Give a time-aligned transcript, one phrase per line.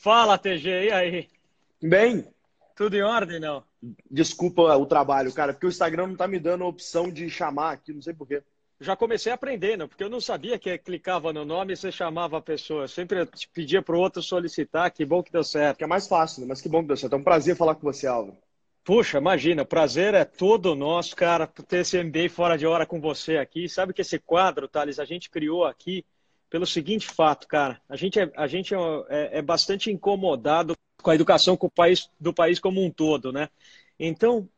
[0.00, 1.28] Fala, TG, e aí?
[1.82, 2.26] Bem?
[2.74, 3.62] Tudo em ordem, não?
[4.10, 7.72] Desculpa o trabalho, cara, porque o Instagram não tá me dando a opção de chamar
[7.72, 8.42] aqui, não sei porquê.
[8.80, 12.40] Já comecei aprendendo, porque eu não sabia que clicava no nome e você chamava a
[12.40, 12.84] pessoa.
[12.84, 15.76] Eu sempre pedia para o outro solicitar, que bom que deu certo.
[15.76, 16.46] Que é mais fácil, né?
[16.48, 17.12] mas que bom que deu certo.
[17.12, 18.38] É um prazer falar com você, Álvaro.
[18.82, 23.02] Puxa, imagina, o prazer é todo nosso, cara, ter esse MBA fora de hora com
[23.02, 23.68] você aqui.
[23.68, 26.06] Sabe que esse quadro, Thales, a gente criou aqui
[26.50, 27.80] pelo seguinte fato, cara.
[27.88, 28.78] A gente é, a gente é,
[29.08, 33.32] é, é bastante incomodado com a educação com o país, do país como um todo,
[33.32, 33.48] né?
[33.98, 34.48] Então,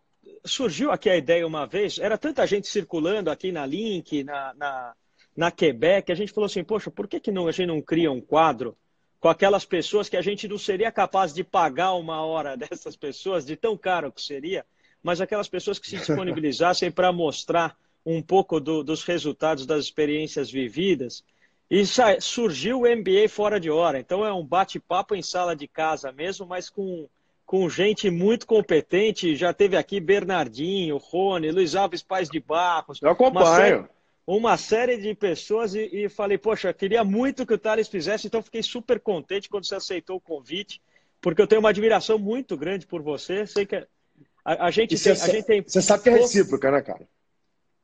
[0.44, 4.94] surgiu aqui a ideia uma vez, era tanta gente circulando aqui na Link, na, na,
[5.36, 8.10] na Quebec, a gente falou assim, poxa, por que, que não, a gente não cria
[8.10, 8.76] um quadro
[9.20, 13.44] com aquelas pessoas que a gente não seria capaz de pagar uma hora dessas pessoas,
[13.44, 14.64] de tão caro que seria,
[15.02, 20.50] mas aquelas pessoas que se disponibilizassem para mostrar um pouco do, dos resultados das experiências
[20.50, 21.22] vividas
[21.72, 21.86] e
[22.20, 23.98] surgiu o MBA fora de hora.
[23.98, 27.08] Então é um bate-papo em sala de casa mesmo, mas com,
[27.46, 29.34] com gente muito competente.
[29.34, 33.00] Já teve aqui Bernardinho, Rony, Luiz Alves Pais de Barros.
[33.00, 33.46] Eu acompanho.
[33.46, 33.84] Uma série,
[34.26, 38.42] uma série de pessoas e, e, falei, poxa, queria muito que o Thales fizesse, então
[38.42, 40.78] fiquei super contente quando você aceitou o convite,
[41.22, 43.46] porque eu tenho uma admiração muito grande por você.
[43.46, 45.62] Sei que a, a gente, tem, a gente tem.
[45.62, 47.08] Você sabe que é recíproca, né, cara?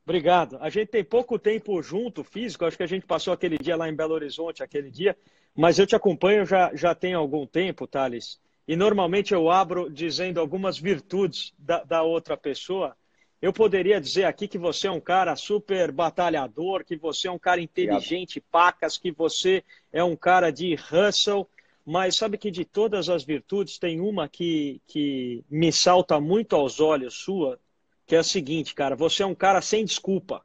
[0.09, 0.57] Obrigado.
[0.63, 3.91] A gente tem pouco tempo junto, físico, acho que a gente passou aquele dia lá
[3.91, 5.15] em Belo Horizonte, aquele dia,
[5.55, 10.41] mas eu te acompanho já, já tem algum tempo, Thales, e normalmente eu abro dizendo
[10.41, 12.97] algumas virtudes da, da outra pessoa.
[13.43, 17.39] Eu poderia dizer aqui que você é um cara super batalhador, que você é um
[17.39, 21.47] cara inteligente, pacas, que você é um cara de hustle,
[21.85, 26.81] mas sabe que de todas as virtudes tem uma que, que me salta muito aos
[26.81, 27.61] olhos sua,
[28.09, 30.43] que é o seguinte, cara, você é um cara sem desculpa.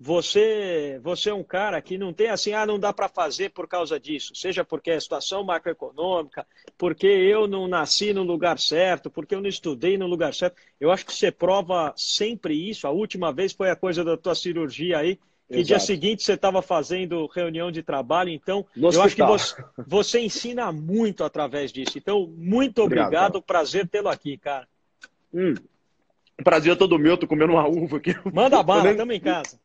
[0.00, 3.68] Você, você é um cara que não tem assim, ah, não dá para fazer por
[3.68, 9.34] causa disso, seja porque é situação macroeconômica, porque eu não nasci no lugar certo, porque
[9.34, 10.56] eu não estudei no lugar certo.
[10.80, 12.86] Eu acho que você prova sempre isso.
[12.86, 15.16] A última vez foi a coisa da tua cirurgia aí,
[15.46, 15.66] que Exato.
[15.66, 19.34] dia seguinte você estava fazendo reunião de trabalho, então no eu hospital.
[19.34, 21.98] acho que você, você, ensina muito através disso.
[21.98, 24.66] Então, muito obrigado, obrigado prazer tê-lo aqui, cara.
[25.32, 25.54] Hum.
[26.40, 28.14] O prazer é todo meu, tô comendo uma uva aqui.
[28.32, 29.60] Manda a bala, estamos em casa.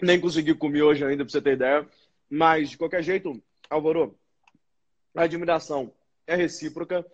[0.00, 1.86] Nem consegui comer hoje ainda, pra você ter ideia.
[2.30, 4.16] Mas, de qualquer jeito, Álvaro,
[5.14, 5.92] a admiração
[6.26, 7.04] é recíproca.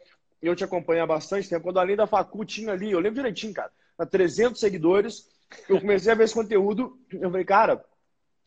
[0.41, 1.63] Eu te acompanho há bastante tempo.
[1.63, 3.71] Quando além da facu tinha ali, eu lembro direitinho, cara,
[4.11, 5.29] 300 seguidores.
[5.69, 6.99] Eu comecei a ver esse conteúdo.
[7.13, 7.85] Eu falei, cara,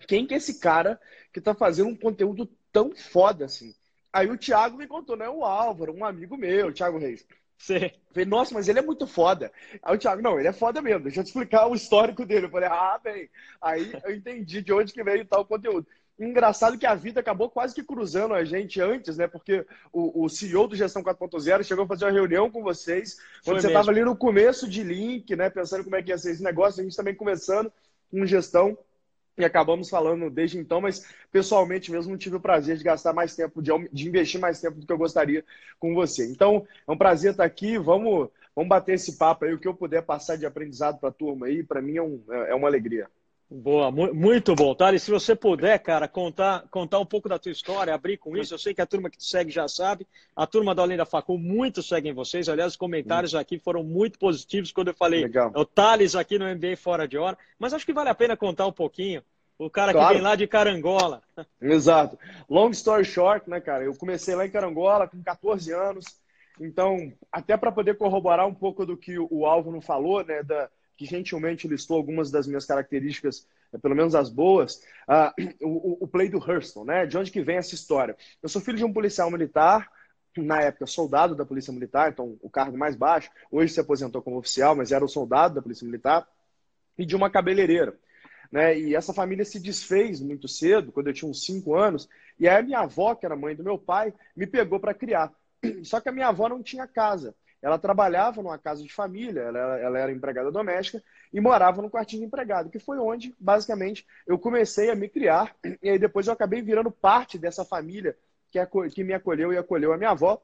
[0.07, 0.99] quem que é esse cara
[1.33, 3.73] que tá fazendo um conteúdo tão foda assim?
[4.11, 5.27] Aí o Thiago me contou, né?
[5.29, 7.25] O Álvaro, um amigo meu, o Thiago Reis.
[7.57, 7.91] Sim.
[8.11, 9.51] Falei, nossa, mas ele é muito foda.
[9.81, 12.45] Aí o Thiago, não, ele é foda mesmo, deixa eu te explicar o histórico dele.
[12.45, 13.29] Eu falei, ah, bem.
[13.61, 15.87] Aí eu entendi de onde que veio tal conteúdo.
[16.17, 19.27] Engraçado que a vida acabou quase que cruzando a gente antes, né?
[19.27, 23.55] Porque o, o CEO do Gestão 4.0 chegou a fazer uma reunião com vocês, quando
[23.55, 25.49] Foi você estava ali no começo de link, né?
[25.49, 27.71] Pensando como é que ia ser esse negócio, a gente também começando
[28.09, 28.77] com gestão
[29.37, 33.35] e acabamos falando desde então, mas pessoalmente mesmo não tive o prazer de gastar mais
[33.35, 35.43] tempo, de, de, investir mais tempo do que eu gostaria
[35.79, 36.29] com você.
[36.29, 37.77] Então, é um prazer estar aqui.
[37.77, 41.13] Vamos, vamos bater esse papo aí, o que eu puder passar de aprendizado para a
[41.13, 43.09] turma aí, para mim é, um, é, é uma alegria.
[43.49, 45.03] Boa, muito bom, Thales.
[45.03, 48.57] Se você puder, cara, contar, contar um pouco da tua história, abrir com isso, eu
[48.57, 51.37] sei que a turma que te segue já sabe, a turma do Além da Facul,
[51.37, 52.49] muito seguem vocês.
[52.49, 53.37] Aliás, os comentários hum.
[53.37, 55.51] aqui foram muito positivos quando eu falei Legal.
[55.55, 57.37] o Thales aqui no MBA Fora de Hora.
[57.59, 59.21] Mas acho que vale a pena contar um pouquinho.
[59.59, 60.07] O cara claro.
[60.07, 61.21] que vem lá de Carangola.
[61.61, 62.17] Exato.
[62.49, 63.83] Long story short, né, cara?
[63.83, 66.05] Eu comecei lá em Carangola com 14 anos.
[66.59, 71.05] Então, até para poder corroborar um pouco do que o Álvaro falou, né, da, que
[71.05, 76.29] gentilmente listou algumas das minhas características, eh, pelo menos as boas, uh, o, o, play
[76.29, 77.05] do Hurston, né?
[77.05, 78.15] De onde que vem essa história?
[78.41, 79.91] Eu sou filho de um policial militar,
[80.37, 84.37] na época soldado da Polícia Militar, então o cargo mais baixo, hoje se aposentou como
[84.37, 86.27] oficial, mas era o soldado da Polícia Militar,
[86.97, 87.97] e de uma cabeleireira.
[88.51, 88.77] Né?
[88.79, 92.59] E essa família se desfez muito cedo, quando eu tinha uns 5 anos, e aí
[92.59, 95.33] a minha avó, que era mãe do meu pai, me pegou para criar.
[95.83, 97.35] Só que a minha avó não tinha casa.
[97.65, 101.03] Ela trabalhava numa casa de família, ela, ela era empregada doméstica
[101.33, 105.55] e morava no quartinho de empregado, que foi onde, basicamente, eu comecei a me criar.
[105.81, 108.15] E aí depois eu acabei virando parte dessa família
[108.51, 108.59] que,
[108.91, 110.39] que me acolheu e acolheu a minha avó.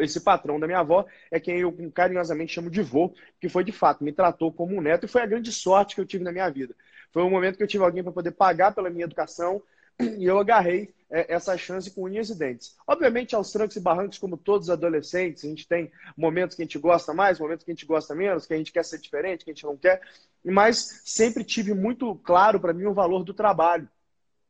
[0.00, 3.70] esse patrão da minha avó é quem eu carinhosamente chamo de vô, que foi de
[3.70, 6.32] fato, me tratou como um neto e foi a grande sorte que eu tive na
[6.32, 6.74] minha vida.
[7.12, 9.62] Foi um momento que eu tive alguém para poder pagar pela minha educação,
[10.00, 12.76] e eu agarrei é, essa chance com unhas e dentes.
[12.86, 16.64] Obviamente, aos trancos e barrancos, como todos os adolescentes, a gente tem momentos que a
[16.64, 19.44] gente gosta mais, momentos que a gente gosta menos, que a gente quer ser diferente,
[19.44, 20.00] que a gente não quer,
[20.44, 23.88] mas sempre tive muito claro para mim o valor do trabalho.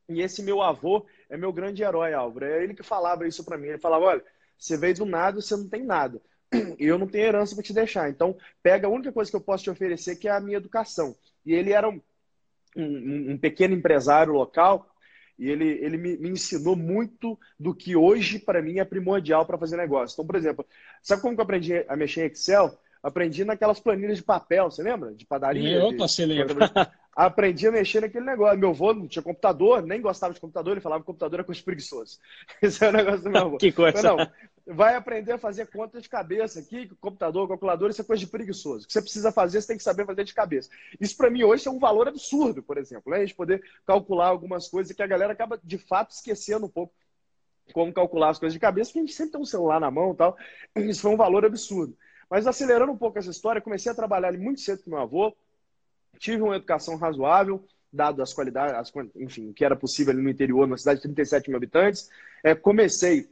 [0.09, 2.47] E esse meu avô é meu grande herói, Álvaro.
[2.47, 3.69] É ele que falava isso para mim.
[3.69, 4.25] Ele falava: olha,
[4.59, 6.21] Você veio do nada, você não tem nada.
[6.79, 8.09] E eu não tenho herança para te deixar.
[8.09, 11.15] Então, pega a única coisa que eu posso te oferecer, que é a minha educação.
[11.45, 12.01] E ele era um,
[12.77, 14.89] um, um pequeno empresário local,
[15.39, 19.59] e ele, ele me, me, ensinou muito do que hoje, para mim, é primordial para
[19.59, 20.15] fazer negócio.
[20.15, 20.67] Então, por exemplo,
[21.03, 22.79] sabe como que eu aprendi a mexer em Excel?
[23.03, 25.15] Aprendi naquelas planilhas de papel, você lembra?
[25.15, 25.79] De padaria?
[25.79, 25.99] Eu, de...
[25.99, 26.71] você lembra.
[27.17, 28.59] Aprendi a mexer naquele negócio.
[28.59, 31.63] Meu avô não tinha computador, nem gostava de computador, ele falava que computador era coisa
[31.63, 32.19] preguiçosa.
[32.61, 33.57] Esse é o negócio do meu avô.
[33.57, 34.03] que coisa.
[34.03, 34.19] Não,
[34.67, 38.85] vai aprender a fazer conta de cabeça aqui, computador, calculador, isso é coisa de preguiçoso.
[38.85, 40.69] O que você precisa fazer, você tem que saber fazer de cabeça.
[41.01, 43.17] Isso para mim hoje é um valor absurdo, por exemplo, né?
[43.17, 46.93] A gente poder calcular algumas coisas que a galera acaba de fato esquecendo um pouco
[47.73, 50.13] como calcular as coisas de cabeça, porque a gente sempre tem um celular na mão
[50.13, 50.37] e tal.
[50.77, 51.97] Isso foi um valor absurdo.
[52.29, 55.35] Mas acelerando um pouco essa história, comecei a trabalhar ali muito cedo com meu avô,
[56.17, 60.31] tive uma educação razoável, dado as qualidades, as, enfim, o que era possível ali no
[60.31, 62.11] interior, numa cidade de 37 mil habitantes.
[62.43, 63.29] É, comecei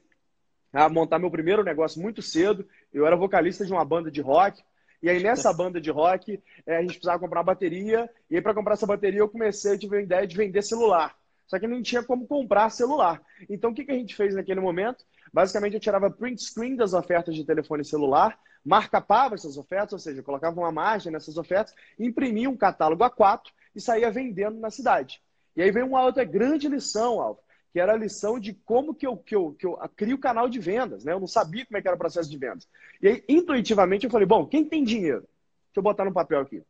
[0.73, 2.67] a montar meu primeiro negócio muito cedo.
[2.93, 4.63] Eu era vocalista de uma banda de rock.
[5.03, 8.11] E aí, nessa banda de rock, é, a gente precisava comprar uma bateria.
[8.31, 11.15] E aí, para comprar essa bateria, eu comecei, a tive a ideia de vender celular.
[11.47, 13.23] Só que não tinha como comprar celular.
[13.49, 15.05] Então, o que, que a gente fez naquele momento?
[15.33, 20.23] Basicamente, eu tirava print screen das ofertas de telefone celular, marcapava essas ofertas, ou seja,
[20.23, 25.21] colocava uma margem nessas ofertas, imprimia um catálogo A4 e saía vendendo na cidade.
[25.57, 27.41] E aí vem uma outra grande lição, Alvo,
[27.73, 30.49] que era a lição de como que eu, que eu, que eu crio o canal
[30.49, 31.05] de vendas.
[31.05, 31.13] Né?
[31.13, 32.67] Eu não sabia como é que era o processo de vendas.
[33.03, 35.21] E aí, intuitivamente, eu falei, bom, quem tem dinheiro?
[35.21, 36.63] Deixa eu botar no papel aqui.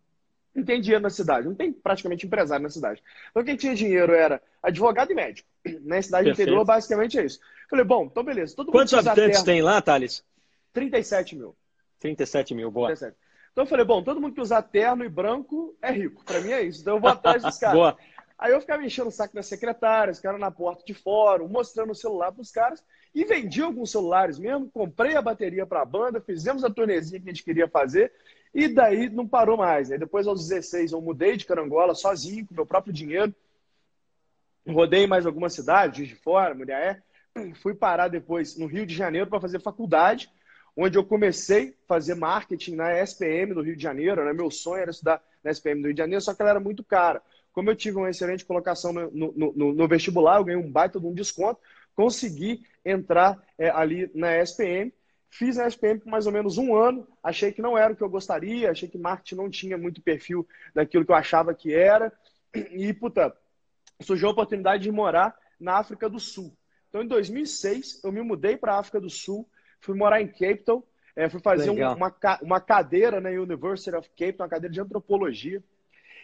[0.54, 3.02] Não tem dinheiro na cidade, não tem praticamente empresário na cidade.
[3.30, 5.48] Então, quem tinha dinheiro era advogado e médico.
[5.82, 6.48] Na cidade Perfeito.
[6.48, 7.40] interior, basicamente é isso.
[7.68, 8.54] Falei, bom, então beleza.
[8.54, 9.44] Todo Quantos habitantes terra...
[9.44, 10.24] tem lá, Thales?
[10.72, 11.56] 37 mil.
[12.04, 12.88] 37 mil, boa.
[12.88, 13.16] 37.
[13.50, 16.22] Então eu falei, bom, todo mundo que usar terno e branco é rico.
[16.24, 16.82] Para mim é isso.
[16.82, 17.76] Então eu vou atrás dos caras.
[17.76, 17.96] boa.
[18.36, 21.94] Aí eu ficava enchendo o saco das secretárias, cara na porta de fórum, mostrando o
[21.94, 22.84] celular para os caras
[23.14, 27.28] e vendi alguns celulares mesmo, comprei a bateria para a banda, fizemos a turnezinha que
[27.28, 28.12] a gente queria fazer
[28.52, 29.90] e daí não parou mais.
[29.90, 33.32] Aí depois aos 16 eu mudei de Carangola sozinho, com meu próprio dinheiro.
[34.66, 37.00] Rodei mais algumas cidades, de fora, Muriaé.
[37.62, 40.28] Fui parar depois no Rio de Janeiro para fazer faculdade
[40.76, 44.24] onde eu comecei a fazer marketing na SPM do Rio de Janeiro.
[44.24, 44.32] Né?
[44.32, 46.82] Meu sonho era estudar na SPM do Rio de Janeiro, só que ela era muito
[46.82, 47.22] cara.
[47.52, 50.98] Como eu tive uma excelente colocação no, no, no, no vestibular, eu ganhei um baita
[50.98, 51.60] de um desconto,
[51.94, 54.92] consegui entrar é, ali na SPM.
[55.30, 58.02] Fiz a SPM por mais ou menos um ano, achei que não era o que
[58.02, 62.12] eu gostaria, achei que marketing não tinha muito perfil daquilo que eu achava que era.
[62.54, 63.36] E, puta,
[64.00, 66.56] surgiu a oportunidade de morar na África do Sul.
[66.88, 69.48] Então, em 2006, eu me mudei para a África do Sul,
[69.84, 70.82] fui morar em Cape Town,
[71.14, 74.80] é, fui fazer um, uma, uma cadeira na University of Cape Town, uma cadeira de
[74.80, 75.62] antropologia.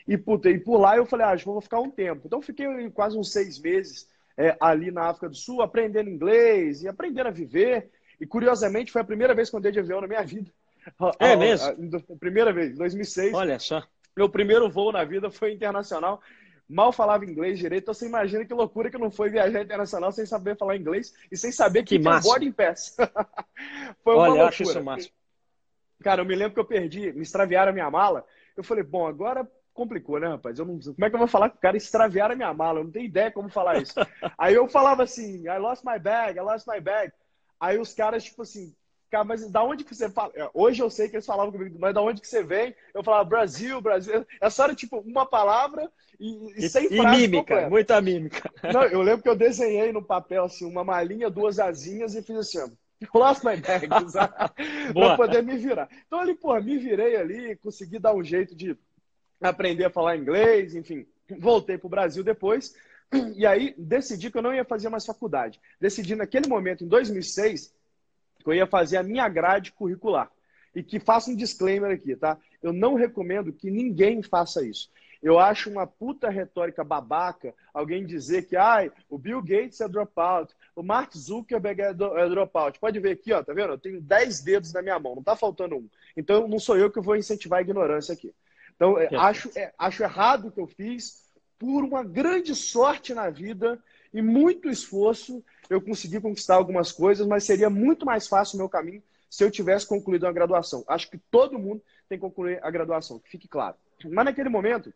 [0.08, 2.22] E, puta, e por lá eu falei, ah, acho que vou ficar um tempo.
[2.24, 6.88] Então fiquei quase uns seis meses é, ali na África do Sul, aprendendo inglês e
[6.88, 7.90] aprendendo a viver.
[8.20, 10.50] E curiosamente foi a primeira vez que eu andei de avião na minha vida.
[11.18, 11.66] É mesmo?
[11.66, 13.34] A, a, primeira vez, 2006.
[13.34, 13.82] Olha só.
[14.16, 16.20] Meu primeiro voo na vida foi internacional
[16.70, 20.24] mal falava inglês direito, então você imagina que loucura que não foi viajar internacional sem
[20.24, 22.96] saber falar inglês e sem saber que, que um boarding pass.
[24.02, 24.42] foi uma Olha, loucura.
[24.42, 25.08] eu acho isso massa.
[26.02, 28.24] Cara, eu me lembro que eu perdi, me extraviaram a minha mala.
[28.56, 30.58] Eu falei, bom, agora complicou, né, rapaz?
[30.58, 32.80] Eu não, como é que eu vou falar com o cara extraviar a minha mala?
[32.80, 33.94] Eu não tenho ideia como falar isso.
[34.38, 37.12] Aí eu falava assim, I lost my bag, I lost my bag.
[37.58, 38.74] Aí os caras, tipo assim,
[39.10, 40.32] Cara, mas da onde que você fala?
[40.36, 42.74] É, hoje eu sei que eles falavam comigo, mas da onde que você vem?
[42.94, 44.24] Eu falava Brasil, Brasil.
[44.40, 47.18] É só era tipo uma palavra e, e sem frase.
[47.18, 47.70] E mímica, completa.
[47.70, 48.50] muita mímica.
[48.72, 52.36] Não, eu lembro que eu desenhei no papel assim, uma malinha, duas asinhas e fiz
[52.36, 52.72] assim,
[53.12, 53.88] lost my bag,
[54.92, 55.88] pra poder me virar.
[56.06, 58.76] Então ali, pô, me virei ali, consegui dar um jeito de
[59.40, 61.04] aprender a falar inglês, enfim.
[61.38, 62.74] Voltei pro Brasil depois.
[63.34, 65.60] E aí decidi que eu não ia fazer mais faculdade.
[65.80, 67.74] Decidi naquele momento, em 2006,
[68.42, 70.30] que eu ia fazer a minha grade curricular.
[70.74, 72.38] E que faça um disclaimer aqui, tá?
[72.62, 74.90] Eu não recomendo que ninguém faça isso.
[75.22, 80.54] Eu acho uma puta retórica babaca alguém dizer que ai, o Bill Gates é dropout,
[80.74, 82.78] o Mark Zuckerberg é, é dropout.
[82.78, 83.74] Pode ver aqui, ó, tá vendo?
[83.74, 85.88] Eu tenho 10 dedos na minha mão, não tá faltando um.
[86.16, 88.32] Então não sou eu que vou incentivar a ignorância aqui.
[88.74, 91.22] Então, é, acho, é, acho errado o que eu fiz,
[91.58, 93.78] por uma grande sorte na vida
[94.12, 98.68] e muito esforço, eu consegui conquistar algumas coisas, mas seria muito mais fácil o meu
[98.68, 100.84] caminho se eu tivesse concluído a graduação.
[100.88, 103.76] Acho que todo mundo tem que concluir a graduação, que fique claro.
[104.04, 104.92] Mas naquele momento,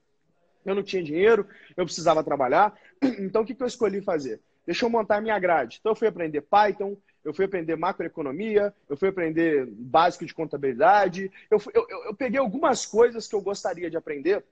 [0.65, 2.75] eu não tinha dinheiro, eu precisava trabalhar,
[3.21, 4.41] então o que, eu escolhi fazer?
[4.67, 5.79] Deixa eu montar minha grade.
[5.79, 11.31] Então eu fui aprender Python, eu fui aprender macroeconomia, eu fui aprender básico de contabilidade,
[11.51, 14.45] eu, fui, eu, eu peguei algumas coisas que eu gostaria de aprender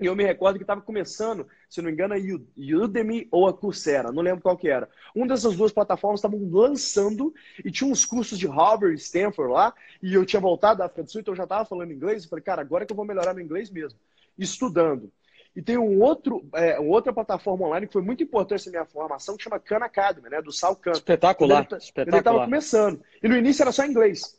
[0.00, 3.54] E eu me recordo que estava começando, se não me engano, a Udemy ou a
[3.54, 4.88] Coursera, não lembro qual que era.
[5.14, 7.32] Uma dessas duas plataformas estavam lançando
[7.64, 9.72] e tinha uns cursos de Harvard, Stanford lá,
[10.02, 12.28] e eu tinha voltado da África do Sul, então eu já estava falando inglês, e
[12.28, 13.98] falei, cara, agora que eu vou melhorar meu inglês mesmo,
[14.36, 15.12] estudando.
[15.54, 19.36] E tem um outro, é, outra plataforma online que foi muito importante na minha formação,
[19.36, 20.42] que chama Khan Academy, né?
[20.42, 20.90] Do Sal Khan.
[20.90, 21.68] Espetacular.
[21.70, 22.08] Ele, espetacular.
[22.08, 23.00] Ele estava começando.
[23.22, 24.36] E no início era só inglês.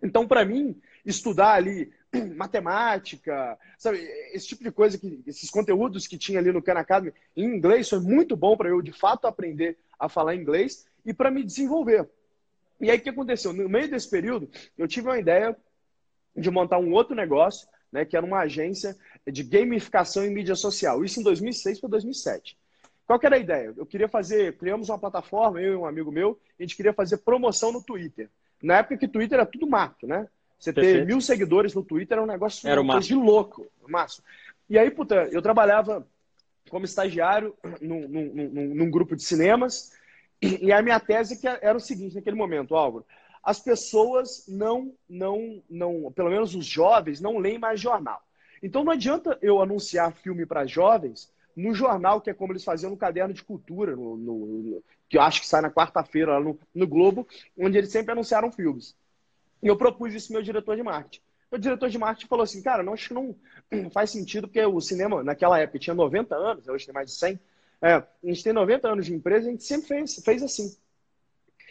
[0.00, 1.92] Então, para mim, estudar ali
[2.36, 3.98] matemática, sabe,
[4.32, 7.88] esse tipo de coisa, que, esses conteúdos que tinha ali no Khan Academy em inglês,
[7.88, 12.08] foi muito bom para eu, de fato, aprender a falar inglês e para me desenvolver.
[12.80, 13.52] E aí, o que aconteceu?
[13.52, 15.56] No meio desse período, eu tive uma ideia
[16.36, 21.04] de montar um outro negócio, né, que era uma agência de gamificação em mídia social.
[21.04, 22.58] Isso em 2006 para 2007.
[23.06, 23.74] Qual era a ideia?
[23.76, 27.18] Eu queria fazer, criamos uma plataforma, eu e um amigo meu, a gente queria fazer
[27.18, 28.30] promoção no Twitter.
[28.62, 30.26] Na época que Twitter era tudo mato, né?
[30.62, 30.98] Você Perfeito.
[31.00, 34.22] ter mil seguidores no Twitter era um negócio era uma de louco, massa.
[34.70, 36.06] E aí, puta, eu trabalhava
[36.70, 39.90] como estagiário num, num, num, num grupo de cinemas,
[40.40, 43.04] e a minha tese era o seguinte naquele momento, Álvaro,
[43.42, 48.22] as pessoas não, não, não, pelo menos os jovens, não leem mais jornal.
[48.62, 52.90] Então não adianta eu anunciar filme para jovens no jornal, que é como eles faziam
[52.90, 56.40] no caderno de cultura, no, no, no que eu acho que sai na quarta-feira lá
[56.40, 57.26] no, no Globo,
[57.58, 58.94] onde eles sempre anunciaram filmes.
[59.62, 61.22] E eu propus isso ao meu diretor de marketing.
[61.50, 63.36] O diretor de marketing falou assim, cara, não acho que não
[63.92, 67.38] faz sentido, porque o cinema, naquela época, tinha 90 anos, hoje tem mais de 100.
[67.82, 70.74] É, a gente tem 90 anos de empresa, a gente sempre fez, fez assim.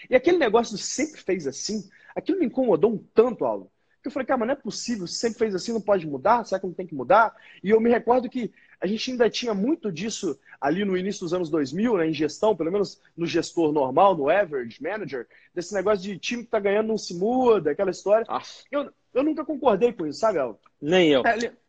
[0.09, 3.71] E aquele negócio sempre fez assim, aquilo me incomodou um tanto, Alvo.
[4.01, 6.43] Que eu falei, cara, mas não é possível, sempre fez assim, não pode mudar?
[6.43, 7.35] Será que não tem que mudar?
[7.63, 11.33] E eu me recordo que a gente ainda tinha muito disso ali no início dos
[11.33, 16.01] anos 2000, né, em gestão, pelo menos no gestor normal, no average manager, desse negócio
[16.01, 18.25] de time que tá ganhando não se muda, aquela história.
[18.71, 20.59] Eu, eu nunca concordei com isso, sabe, Alvo?
[20.81, 21.21] Nem eu.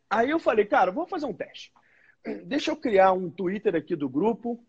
[0.08, 1.70] Aí eu falei, cara, vou fazer um teste.
[2.44, 4.64] Deixa eu criar um Twitter aqui do grupo,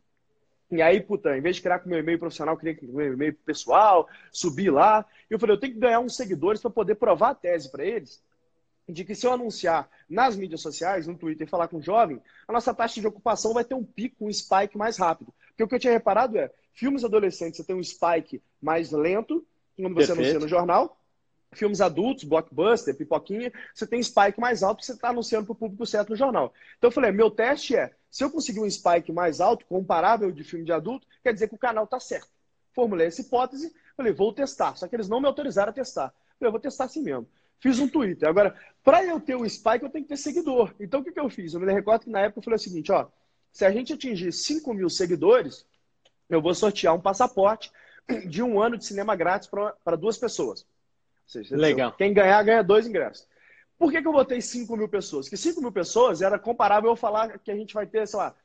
[0.70, 3.34] e aí, puta, em vez de criar com meu e-mail profissional, criei com meu e-mail
[3.46, 5.06] pessoal, subi lá.
[5.30, 7.86] E eu falei, eu tenho que ganhar uns seguidores para poder provar a tese para
[7.86, 8.22] eles
[8.88, 12.22] de que se eu anunciar nas mídias sociais, no Twitter, e falar com o jovem,
[12.48, 15.34] a nossa taxa de ocupação vai ter um pico, um spike mais rápido.
[15.50, 19.46] Porque o que eu tinha reparado é, filmes adolescentes, você tem um spike mais lento,
[19.76, 20.20] quando você Perfeito.
[20.20, 20.98] anuncia no jornal,
[21.54, 25.56] filmes adultos, blockbuster, pipoquinha, você tem spike mais alto que você está anunciando para o
[25.56, 26.54] público certo no jornal.
[26.78, 30.44] Então eu falei, meu teste é, se eu conseguir um spike mais alto, comparável de
[30.44, 32.30] filme de adulto, quer dizer que o canal está certo.
[32.74, 34.76] Formulei essa hipótese, falei, vou testar.
[34.76, 36.14] Só que eles não me autorizaram a testar.
[36.38, 37.28] Falei, eu vou testar assim mesmo.
[37.64, 38.28] Fiz um Twitter.
[38.28, 38.54] Agora,
[38.84, 40.76] para eu ter o spike, eu tenho que ter seguidor.
[40.78, 41.54] Então o que, que eu fiz?
[41.54, 43.08] Eu me recordo que na época eu falei o seguinte, ó,
[43.54, 45.66] se a gente atingir 5 mil seguidores,
[46.30, 47.72] eu vou sortear um passaporte
[48.28, 50.68] de um ano de cinema grátis para duas pessoas.
[51.26, 51.94] Seja, Legal.
[51.94, 53.26] Quem ganhar, ganha dois ingressos.
[53.80, 55.28] Por que, que eu botei 5 mil pessoas?
[55.28, 58.36] Porque 5 mil pessoas era comparável eu falar que a gente vai ter, sei lá,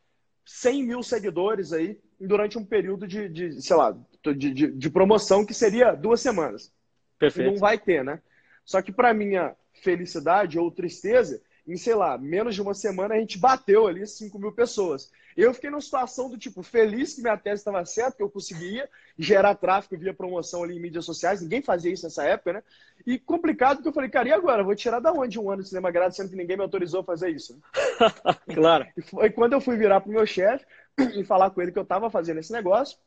[0.45, 5.45] 100 mil seguidores aí durante um período de, de sei lá, de, de, de, promoção
[5.45, 6.73] que seria duas semanas.
[7.19, 7.51] Perfeito.
[7.51, 8.23] não vai ter, né?
[8.69, 13.19] Só que para minha felicidade ou tristeza, em, sei lá, menos de uma semana a
[13.19, 15.11] gente bateu ali 5 mil pessoas.
[15.35, 18.87] Eu fiquei numa situação do tipo, feliz que minha tese estava certa, que eu conseguia
[19.19, 22.63] gerar tráfego via promoção ali em mídias sociais, ninguém fazia isso nessa época, né?
[23.07, 24.63] E complicado que eu falei, cara, e agora?
[24.63, 27.05] Vou tirar da onde um ano de cinema grátis, sendo que ninguém me autorizou a
[27.05, 27.59] fazer isso?
[28.55, 28.87] claro.
[28.95, 30.67] E foi quando eu fui virar pro meu chefe
[31.15, 32.99] e falar com ele que eu estava fazendo esse negócio,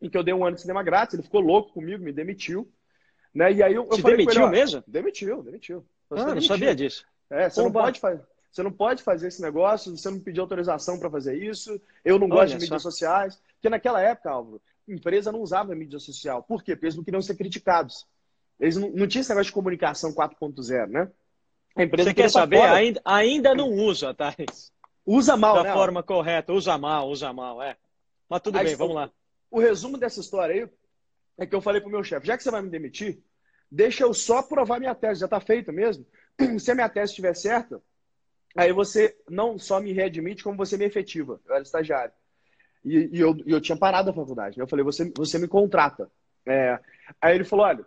[0.00, 2.68] e que eu dei um ano de cinema grátis, ele ficou louco comigo, me demitiu.
[3.34, 3.52] Né?
[3.52, 4.84] E aí eu, eu demitiu ele, mesmo?
[4.86, 5.84] Demitiu, demitiu.
[6.10, 7.04] ah, não sabia disso.
[7.30, 8.22] É, você não pode fazer.
[8.50, 11.80] Você não pode fazer esse negócio, você não pediu autorização para fazer isso.
[12.04, 12.90] Eu não gosto Olha de mídias só.
[12.90, 13.40] sociais.
[13.54, 16.42] Porque naquela época, Álvaro, empresa não usava mídia social.
[16.42, 16.74] Por quê?
[16.74, 18.06] Porque eles não queriam ser criticados.
[18.58, 21.10] Eles não, não tinham esse negócio de comunicação 4.0, né?
[21.76, 22.62] A empresa você quer saber?
[22.62, 24.34] Ainda, ainda não usa, tá?
[25.06, 26.52] Usa mal, Da né, forma correta.
[26.52, 27.76] Usa mal, usa mal, é.
[28.28, 29.10] Mas tudo aí, bem, vamos lá.
[29.50, 30.68] O resumo dessa história aí
[31.38, 33.22] é que eu falei pro meu chefe, já que você vai me demitir,
[33.70, 36.04] deixa eu só provar minha tese, já está feita mesmo.
[36.58, 37.80] Se a minha tese estiver certa,
[38.58, 41.40] Aí você não só me readmite, como você me efetiva.
[41.46, 42.12] Eu era estagiário.
[42.84, 44.58] E, e eu, eu tinha parado a faculdade.
[44.58, 44.64] Né?
[44.64, 46.10] Eu falei, você, você me contrata.
[46.44, 46.78] É...
[47.20, 47.86] Aí ele falou, olha,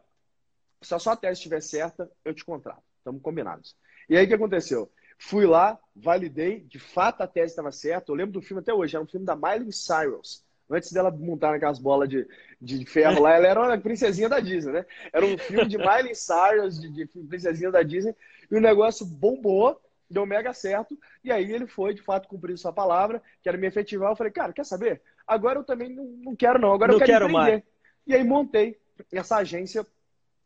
[0.82, 2.82] se a sua tese estiver certa, eu te contrato.
[3.00, 3.76] Estamos combinados.
[4.08, 4.90] E aí o que aconteceu?
[5.20, 8.12] Fui lá, validei, de fato a tese estava certa.
[8.12, 10.44] Eu lembro do filme até hoje, era um filme da Miley Cyrus.
[10.72, 12.28] Antes dela montar naquelas bolas de,
[12.62, 14.86] de ferro lá, ela era uma princesinha da Disney, né?
[15.12, 18.16] Era um filme de Miley Cyrus, de, de princesinha da Disney,
[18.50, 19.80] e o negócio bombou
[20.12, 20.98] deu mega certo.
[21.24, 24.12] E aí ele foi, de fato, cumprir sua palavra, que era me efetivar.
[24.12, 25.02] Eu falei, cara, quer saber?
[25.26, 26.74] Agora eu também não, não quero, não.
[26.74, 27.64] Agora não eu quero, quero mais.
[28.06, 28.78] E aí montei
[29.12, 29.86] essa agência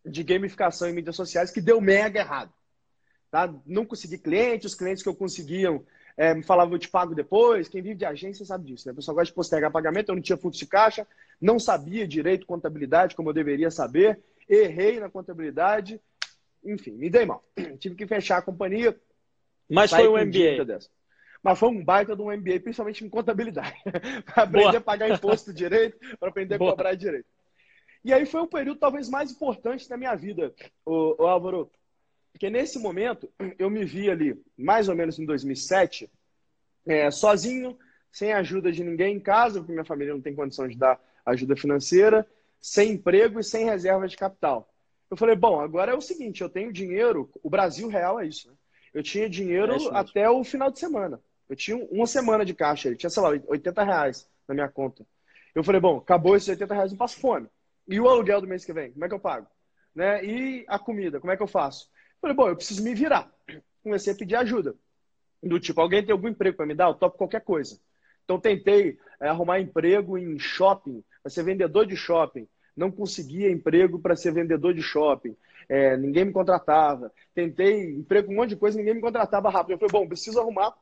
[0.06, 2.54] de gamificação em mídias sociais que deu mega errado.
[3.32, 3.54] Tá?
[3.66, 5.84] Não consegui clientes, os clientes que eu conseguiam
[6.18, 7.68] é, me falava, eu te pago depois.
[7.68, 8.94] Quem vive de agência sabe disso, né?
[8.94, 11.08] O pessoal gosta de postergar pagamento, eu não tinha fluxo de caixa,
[11.42, 16.00] não sabia direito contabilidade como eu deveria saber, errei na contabilidade,
[16.64, 17.44] enfim, me dei mal.
[17.80, 18.98] Tive que fechar a companhia.
[19.70, 20.80] Mas foi um MBA.
[21.44, 23.76] Mas foi um baita de um MBA, principalmente em contabilidade.
[24.26, 24.78] para aprender Boa.
[24.78, 26.72] a pagar imposto direito, para aprender Boa.
[26.72, 27.28] a cobrar direito.
[28.04, 30.54] E aí foi um período talvez mais importante da minha vida,
[30.86, 31.70] o, o Álvaro.
[32.36, 36.12] Porque nesse momento, eu me vi ali, mais ou menos em 2007,
[36.86, 37.80] é, sozinho,
[38.12, 41.56] sem ajuda de ninguém em casa, porque minha família não tem condição de dar ajuda
[41.56, 42.28] financeira,
[42.60, 44.70] sem emprego e sem reserva de capital.
[45.10, 48.50] Eu falei, bom, agora é o seguinte, eu tenho dinheiro, o Brasil real é isso,
[48.50, 48.54] né?
[48.94, 51.22] Eu tinha dinheiro é até o final de semana.
[51.48, 55.06] Eu tinha uma semana de caixa, eu tinha, sei lá, 80 reais na minha conta.
[55.54, 57.48] Eu falei, bom, acabou esses 80 reais, não passo fome.
[57.88, 59.48] E o aluguel do mês que vem, como é que eu pago?
[59.94, 60.26] Né?
[60.26, 61.90] E a comida, como é que eu faço?
[62.26, 63.32] Falei, bom, eu preciso me virar.
[63.84, 64.74] Comecei a pedir ajuda.
[65.44, 66.88] Do tipo, alguém tem algum emprego para me dar?
[66.88, 67.80] Eu topo qualquer coisa.
[68.24, 72.48] Então, tentei é, arrumar emprego em shopping, para ser vendedor de shopping.
[72.76, 75.38] Não conseguia emprego para ser vendedor de shopping.
[75.70, 77.14] É, ninguém me contratava.
[77.36, 79.74] Tentei emprego, um monte de coisa, ninguém me contratava rápido.
[79.74, 80.74] Eu falei, bom, preciso arrumar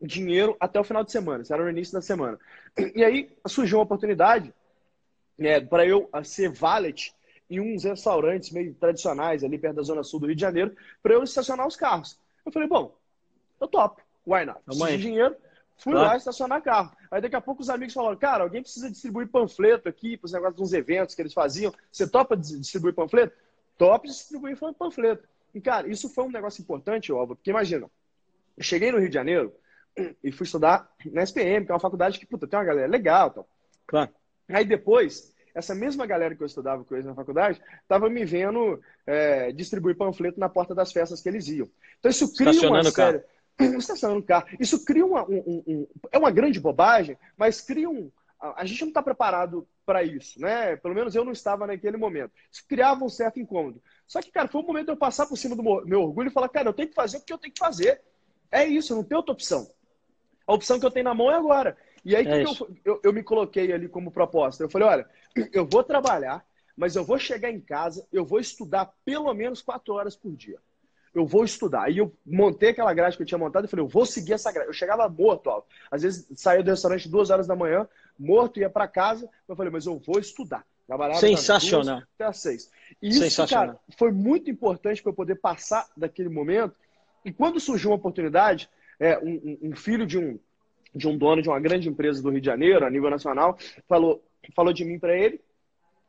[0.00, 1.42] dinheiro até o final de semana.
[1.42, 2.38] Isso era o início da semana.
[2.94, 4.54] E aí surgiu uma oportunidade
[5.36, 7.14] né, para eu ser valet
[7.52, 11.14] em uns restaurantes meio tradicionais ali perto da zona sul do Rio de Janeiro para
[11.14, 12.18] eu estacionar os carros.
[12.44, 12.96] Eu falei, bom,
[13.60, 14.60] eu topo, why not?
[14.64, 15.36] Preciso de dinheiro,
[15.76, 16.08] fui claro.
[16.08, 16.92] lá estacionar carro.
[17.10, 20.32] Aí daqui a pouco os amigos falaram, cara, alguém precisa distribuir panfleto aqui para os
[20.32, 21.72] negócios de uns eventos que eles faziam.
[21.90, 23.36] Você topa distribuir panfleto?
[23.76, 25.28] Top distribuir panfleto.
[25.54, 27.90] E, cara, isso foi um negócio importante, óbvio, porque imagina,
[28.56, 29.52] eu cheguei no Rio de Janeiro
[30.22, 33.30] e fui estudar na SPM, que é uma faculdade que, puta, tem uma galera legal.
[33.30, 33.48] Tal.
[33.86, 34.10] Claro.
[34.48, 38.80] Aí depois, essa mesma galera que eu estudava com eles na faculdade estava me vendo
[39.06, 41.68] é, distribuir panfleto na porta das festas que eles iam.
[41.98, 43.22] Então isso cria uma série...
[43.78, 44.46] Estacionando carro.
[44.58, 48.10] Isso cria uma, um, um, é uma grande bobagem, mas cria um.
[48.40, 50.74] A gente não está preparado para isso, né?
[50.76, 52.32] Pelo menos eu não estava naquele momento.
[52.50, 53.80] Isso criava um certo incômodo.
[54.06, 56.32] Só que, cara, foi um momento de eu passar por cima do meu orgulho e
[56.32, 58.00] falar, cara, eu tenho que fazer o que eu tenho que fazer.
[58.50, 59.70] É isso, não tem outra opção.
[60.46, 61.76] A opção que eu tenho na mão é agora.
[62.04, 64.62] E aí, é que eu, eu, eu, me coloquei ali como proposta?
[64.62, 65.06] Eu falei, olha,
[65.52, 66.44] eu vou trabalhar,
[66.76, 70.58] mas eu vou chegar em casa, eu vou estudar pelo menos quatro horas por dia.
[71.14, 71.84] Eu vou estudar.
[71.84, 74.50] Aí eu montei aquela grade que eu tinha montado e falei, eu vou seguir essa
[74.50, 74.68] grade.
[74.68, 75.62] Eu chegava morto.
[75.90, 77.86] Às vezes saía do restaurante duas horas da manhã,
[78.18, 79.28] morto, ia para casa.
[79.46, 80.64] Eu falei, mas eu vou estudar.
[80.86, 81.96] Trabalhava Sensacional.
[81.96, 82.70] Duas, até às seis.
[83.00, 86.74] E isso, cara, foi muito importante para eu poder passar daquele momento.
[87.24, 90.38] E quando surgiu uma oportunidade, é, um, um filho de um
[90.94, 93.56] de um dono de uma grande empresa do Rio de Janeiro, a nível nacional,
[93.88, 94.22] falou,
[94.54, 95.40] falou de mim para ele,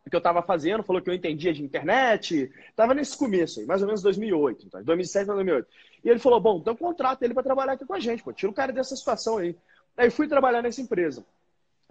[0.05, 3.65] o que eu estava fazendo, falou que eu entendia de internet, estava nesse começo aí,
[3.65, 5.67] mais ou menos 2008, então, 2007 para 2008.
[6.03, 8.51] E ele falou, bom, então contrata ele para trabalhar aqui com a gente, pô, tira
[8.51, 9.55] o cara dessa situação aí.
[9.95, 11.25] Aí fui trabalhar nessa empresa.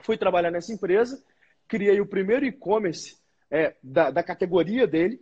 [0.00, 1.22] Fui trabalhar nessa empresa,
[1.66, 3.16] criei o primeiro e-commerce
[3.50, 5.20] é, da, da categoria dele,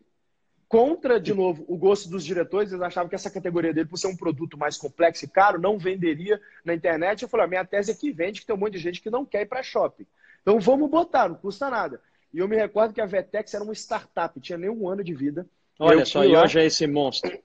[0.71, 2.71] contra, de novo, o gosto dos diretores.
[2.71, 5.77] Eles achavam que essa categoria dele, por ser um produto mais complexo e caro, não
[5.77, 7.23] venderia na internet.
[7.23, 9.11] Eu falei, a minha tese é que vende, que tem um monte de gente que
[9.11, 10.07] não quer ir para shopping.
[10.41, 12.01] Então vamos botar, não custa nada.
[12.33, 15.13] E eu me recordo que a Vetex era uma startup, tinha nem um ano de
[15.13, 15.45] vida.
[15.77, 17.37] Olha eu só, e hoje é esse monstro.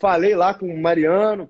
[0.00, 1.48] Falei lá com o Mariano,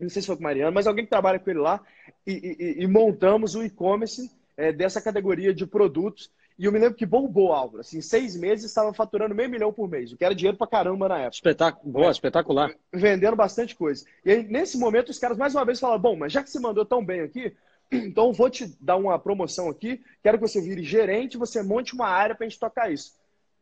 [0.00, 1.80] não sei se foi com o Mariano, mas alguém que trabalha com ele lá,
[2.26, 6.28] e, e, e montamos o e-commerce é, dessa categoria de produtos.
[6.58, 7.80] E eu me lembro que bombou, Álvaro.
[7.80, 11.08] Assim, seis meses estava faturando meio milhão por mês, o que era dinheiro pra caramba
[11.08, 11.34] na época.
[11.34, 11.92] Espetáculo.
[11.92, 12.74] Boa, espetacular.
[12.92, 14.06] Vendendo bastante coisa.
[14.24, 16.58] E aí, nesse momento, os caras mais uma vez falaram: bom, mas já que você
[16.58, 17.54] mandou tão bem aqui,
[17.92, 20.02] então vou te dar uma promoção aqui.
[20.22, 23.14] Quero que você vire gerente, você monte uma área para a gente tocar isso.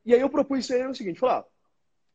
[0.06, 1.44] E aí eu propus isso aí no seguinte: falou,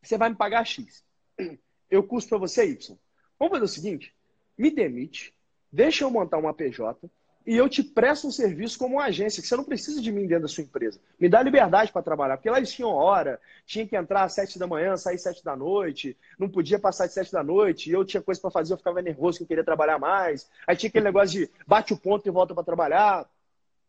[0.01, 1.03] você vai me pagar X.
[1.89, 2.95] Eu custo para você Y.
[3.39, 4.13] Vamos fazer o seguinte:
[4.55, 5.33] me demite,
[5.71, 7.09] deixa eu montar uma PJ
[7.49, 10.27] e eu te presto um serviço como uma agência, que você não precisa de mim
[10.27, 10.99] dentro da sua empresa.
[11.19, 14.59] Me dá liberdade para trabalhar, porque lá eles tinham hora, tinha que entrar às sete
[14.59, 17.93] da manhã, sair às sete da noite, não podia passar de sete da noite, e
[17.93, 20.47] eu tinha coisa para fazer, eu ficava nervoso que eu queria trabalhar mais.
[20.67, 23.27] Aí tinha aquele negócio de bate o ponto e volta para trabalhar.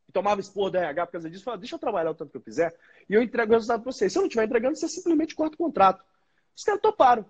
[0.08, 2.38] E tomava expor do RH por causa disso, falava, deixa eu trabalhar o tanto que
[2.38, 2.74] eu quiser,
[3.10, 4.08] e eu entrego o resultado para você.
[4.08, 6.02] Se eu não estiver entregando, você simplesmente corta o contrato.
[6.56, 7.26] Os caras toparam.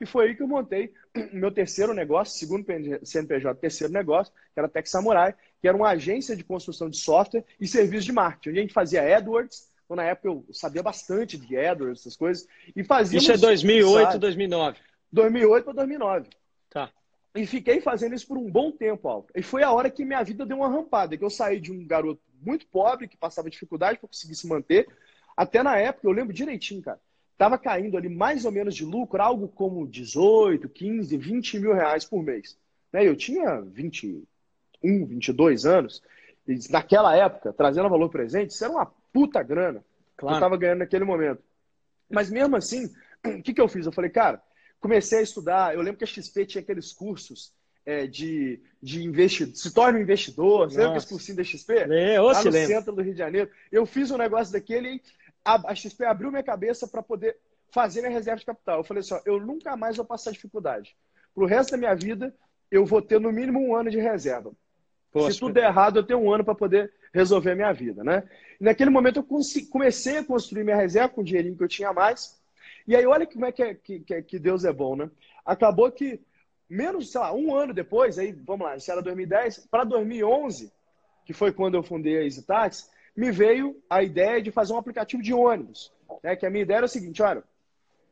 [0.00, 0.92] E foi aí que eu montei
[1.32, 2.66] o meu terceiro negócio, segundo
[3.02, 7.42] CNPJ, terceiro negócio, que era Tech Samurai, que era uma agência de construção de software
[7.58, 8.50] e serviços de marketing.
[8.50, 12.46] Onde a gente fazia AdWords, então, na época eu sabia bastante de AdWords, essas coisas,
[12.76, 13.18] e fazia.
[13.18, 14.18] Isso é 2008, sabe?
[14.18, 14.78] 2009.
[15.10, 16.28] 2008 para 2009.
[16.68, 16.90] Tá.
[17.34, 19.32] E fiquei fazendo isso por um bom tempo, Alto.
[19.34, 21.86] E foi a hora que minha vida deu uma rampada, que eu saí de um
[21.86, 24.86] garoto muito pobre, que passava dificuldade para conseguir se manter,
[25.34, 27.00] até na época, eu lembro direitinho, cara
[27.32, 32.04] estava caindo ali mais ou menos de lucro, algo como 18, 15, 20 mil reais
[32.04, 32.56] por mês.
[32.92, 33.08] Né?
[33.08, 34.22] Eu tinha 21,
[34.84, 36.02] 22 anos,
[36.46, 39.84] e naquela época, trazendo valor presente, isso era uma puta grana
[40.16, 40.16] claro.
[40.16, 41.42] que eu estava ganhando naquele momento.
[42.10, 42.92] Mas mesmo assim,
[43.24, 43.86] o que, que eu fiz?
[43.86, 44.42] Eu falei, cara,
[44.80, 45.74] comecei a estudar.
[45.74, 47.52] Eu lembro que a XP tinha aqueles cursos
[47.86, 50.70] é, de, de investidor, se torna um investidor.
[50.70, 51.74] Você lembra esse cursinho da XP?
[51.90, 52.68] É, Lá no lembro.
[52.68, 53.50] centro do Rio de Janeiro.
[53.72, 55.02] Eu fiz um negócio daquele e
[55.44, 57.36] a, a XP abriu minha cabeça para poder
[57.72, 58.78] fazer minha reserva de capital.
[58.78, 60.96] Eu falei assim, ó, eu nunca mais vou passar dificuldade.
[61.34, 62.34] Pro resto da minha vida,
[62.70, 64.52] eu vou ter no mínimo um ano de reserva.
[65.14, 68.02] Poxa, se tudo der errado, eu tenho um ano para poder resolver a minha vida,
[68.02, 68.28] né?
[68.60, 69.26] E naquele momento eu
[69.70, 72.36] comecei a construir minha reserva com o dinheirinho que eu tinha mais.
[72.84, 75.08] E aí, olha como é que, é, que, que Deus é bom, né?
[75.46, 76.20] Acabou que,
[76.68, 80.72] menos, sei lá, um ano depois, aí, vamos lá, isso era 2010, para 2011,
[81.24, 85.22] que foi quando eu fundei a EasyTax, me veio a ideia de fazer um aplicativo
[85.22, 85.92] de ônibus.
[86.24, 86.34] Né?
[86.34, 87.44] Que a minha ideia era o seguinte, olha,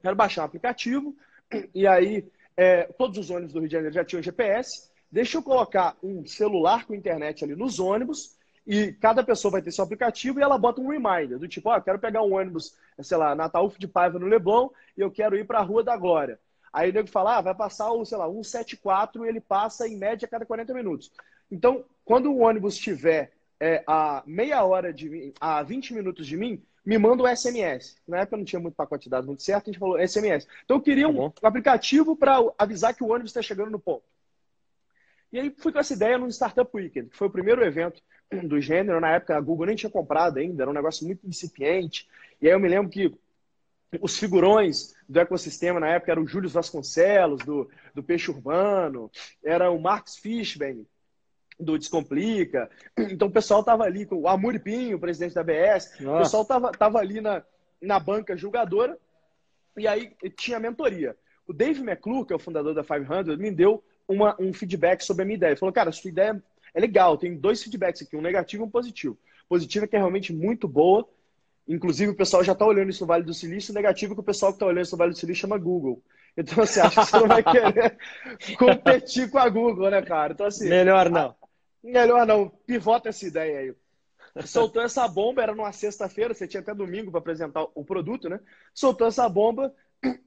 [0.01, 1.17] quero baixar um aplicativo,
[1.75, 2.25] e aí
[2.57, 6.27] é, todos os ônibus do Rio de Janeiro já tinham GPS, deixa eu colocar um
[6.27, 8.35] celular com internet ali nos ônibus,
[8.67, 11.77] e cada pessoa vai ter seu aplicativo e ela bota um reminder, do tipo, ó,
[11.77, 15.11] oh, quero pegar um ônibus, sei lá, na Taúfo de Paiva, no Leblon, e eu
[15.11, 16.39] quero ir para a Rua da Glória.
[16.73, 19.97] Aí o nego fala, ah, vai passar o, sei lá, 174 e ele passa em
[19.97, 21.13] média a cada 40 minutos.
[21.51, 26.63] Então, quando o ônibus estiver é, a meia hora de a 20 minutos de mim,
[26.85, 27.97] me manda o SMS.
[28.09, 30.47] Na época não tinha muito pacote de dados muito certo, a gente falou SMS.
[30.65, 33.79] Então eu queria um, tá um aplicativo para avisar que o ônibus está chegando no
[33.79, 34.03] ponto.
[35.33, 38.03] E aí fui com essa ideia no Startup Weekend, que foi o primeiro evento
[38.45, 39.01] do gênero.
[39.01, 42.07] Na época a Google nem tinha comprado ainda, era um negócio muito incipiente.
[42.41, 43.15] E aí eu me lembro que
[44.01, 49.11] os figurões do ecossistema na época eram o Júlio Vasconcelos, do, do Peixe Urbano,
[49.43, 50.87] era o Marcos Fishbein,
[51.59, 52.71] do Descomplica.
[52.97, 56.17] Então o pessoal tava ali, com o Amur Pinho, presidente da BS, Nossa.
[56.17, 57.43] o pessoal tava, tava ali na,
[57.81, 58.99] na banca julgadora,
[59.77, 61.17] e aí tinha mentoria.
[61.47, 65.23] O Dave McClure, que é o fundador da 500, me deu uma, um feedback sobre
[65.23, 65.51] a minha ideia.
[65.51, 66.43] Ele falou, cara, sua ideia
[66.75, 69.19] é legal, tem dois feedbacks aqui, um negativo e um positivo.
[69.49, 71.09] Positivo é que é realmente muito boa,
[71.69, 74.21] inclusive o pessoal já está olhando isso no Vale do Silício, o negativo é que
[74.21, 76.03] o pessoal que está olhando isso no Vale do Silício chama Google.
[76.37, 77.99] Então, você assim, acha que você não vai querer
[78.59, 80.33] competir com a Google, né, cara?
[80.33, 80.69] Então, assim.
[80.69, 81.35] Melhor não.
[81.83, 82.49] Melhor não.
[82.49, 83.75] Pivota essa ideia aí.
[84.47, 88.41] Soltou essa bomba, era numa sexta-feira, você tinha até domingo para apresentar o produto, né?
[88.73, 89.75] Soltou essa bomba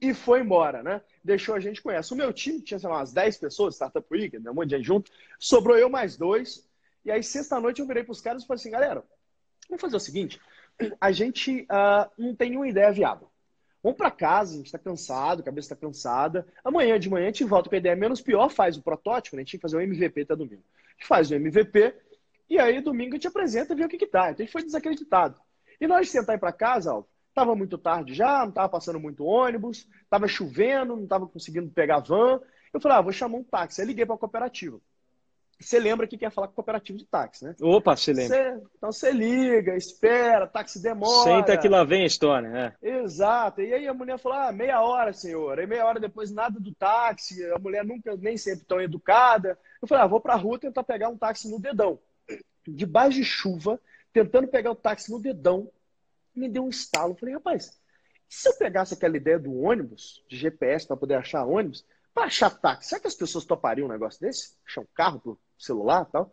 [0.00, 1.02] e foi embora, né?
[1.22, 2.14] Deixou a gente com essa.
[2.14, 4.86] O meu time tinha, sei lá, umas 10 pessoas, Startup Week, um monte de gente
[4.86, 5.10] junto.
[5.38, 6.66] Sobrou eu mais dois.
[7.04, 9.04] E aí, sexta-noite, eu virei para os caras e falei assim, galera,
[9.68, 10.40] vamos fazer o seguinte,
[11.00, 13.30] a gente uh, não tem nenhuma ideia viável.
[13.82, 16.46] Vamos para casa, a gente está cansado, a cabeça está cansada.
[16.64, 19.40] Amanhã de manhã a gente volta com a ideia menos pior, faz o protótipo, né?
[19.40, 20.64] a gente tinha que fazer um MVP até domingo.
[21.06, 21.94] Faz o MVP
[22.50, 24.30] e aí domingo a gente apresenta e vê o que, que tá.
[24.30, 25.40] Então a gente foi desacreditado.
[25.80, 29.22] E nós sentar ir para casa, Alvo, tava muito tarde já, não tava passando muito
[29.22, 32.40] ônibus, tava chovendo, não tava conseguindo pegar van.
[32.72, 33.82] Eu falei, ah, vou chamar um táxi.
[33.82, 34.80] Aí liguei para a cooperativa.
[35.60, 37.54] Você lembra que quer falar com cooperativa de táxi, né?
[37.60, 38.36] Opa, você lembra.
[38.36, 41.30] Você, então você liga, espera, táxi demora.
[41.30, 42.74] Senta que lá vem a história, né?
[42.82, 43.60] Exato.
[43.62, 45.58] E aí a mulher falou: ah, meia hora, senhor.
[45.58, 49.58] Aí meia hora depois nada do táxi, a mulher nunca, nem sempre tão educada.
[49.80, 51.98] Eu falei: ah, vou pra rua tentar pegar um táxi no dedão.
[52.68, 53.80] Debaixo de chuva,
[54.12, 55.70] tentando pegar o táxi no dedão,
[56.38, 57.16] me deu um estalo.
[57.16, 57.78] Falei: rapaz,
[58.28, 62.50] se eu pegasse aquela ideia do ônibus, de GPS para poder achar ônibus, para achar
[62.50, 64.56] táxi, será que as pessoas topariam um negócio desse?
[64.66, 66.32] Achar um carro pro celular e tal.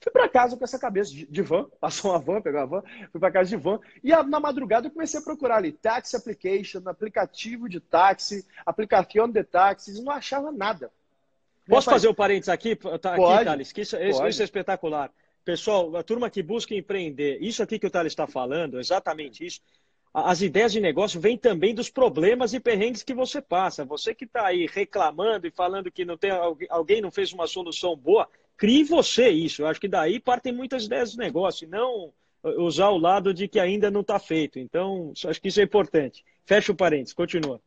[0.00, 2.82] Fui para casa com essa cabeça de, de, van, passou uma van, pegou a van,
[3.10, 3.80] fui para casa de van.
[4.02, 9.42] E na madrugada eu comecei a procurar ali taxi application, aplicativo de táxi, aplicativo de
[9.42, 10.90] táxis, não achava nada.
[11.68, 13.72] Posso fazer o um parênteses aqui, tá, aqui Thales?
[13.72, 15.10] Que isso, isso, isso é espetacular.
[15.46, 19.60] Pessoal, a turma que busca empreender, isso aqui que o Thales está falando, exatamente isso.
[20.12, 23.84] As ideias de negócio vêm também dos problemas e perrengues que você passa.
[23.84, 26.32] Você que está aí reclamando e falando que não tem,
[26.68, 29.62] alguém não fez uma solução boa, crie você isso.
[29.62, 33.46] Eu acho que daí partem muitas ideias de negócio, e não usar o lado de
[33.46, 34.58] que ainda não está feito.
[34.58, 36.24] Então, acho que isso é importante.
[36.44, 37.60] Fecha o parênteses, continua.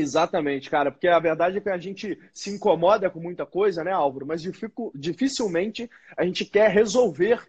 [0.00, 3.92] Exatamente, cara, porque a verdade é que a gente se incomoda com muita coisa, né,
[3.92, 4.26] Álvaro?
[4.26, 4.42] Mas
[4.94, 7.40] dificilmente a gente quer resolver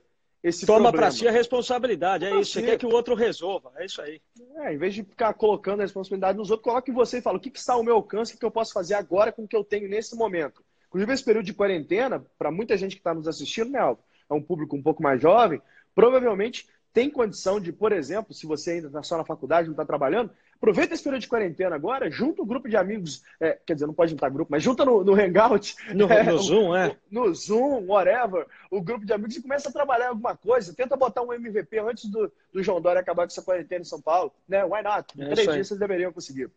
[0.44, 2.54] esse Toma para si a responsabilidade, é isso.
[2.54, 4.22] Você quer que o outro resolva, é isso aí.
[4.58, 7.40] É, em vez de ficar colocando a responsabilidade nos outros, coloque você e fala: o
[7.40, 9.56] que, que está ao meu alcance, o que eu posso fazer agora com o que
[9.56, 10.64] eu tenho nesse momento.
[10.88, 14.02] Inclusive, esse período de quarentena, para muita gente que está nos assistindo, né, Alvo?
[14.30, 15.62] É um público um pouco mais jovem,
[15.94, 19.86] provavelmente tem condição de, por exemplo, se você ainda está só na faculdade, não está
[19.86, 23.86] trabalhando, aproveita esse período de quarentena agora, junta um grupo de amigos, é, quer dizer,
[23.86, 25.76] não pode juntar grupo, mas junta no, no Hangout.
[25.94, 26.98] No, é, no Zoom, é.
[27.10, 31.22] No, Zoom, whatever, o grupo de amigos e começa a trabalhar alguma coisa, tenta botar
[31.22, 34.66] um MVP antes do, do João Dória acabar com essa quarentena em São Paulo, né?
[34.66, 35.08] Why not?
[35.18, 36.50] Em é três dias vocês deveriam conseguir.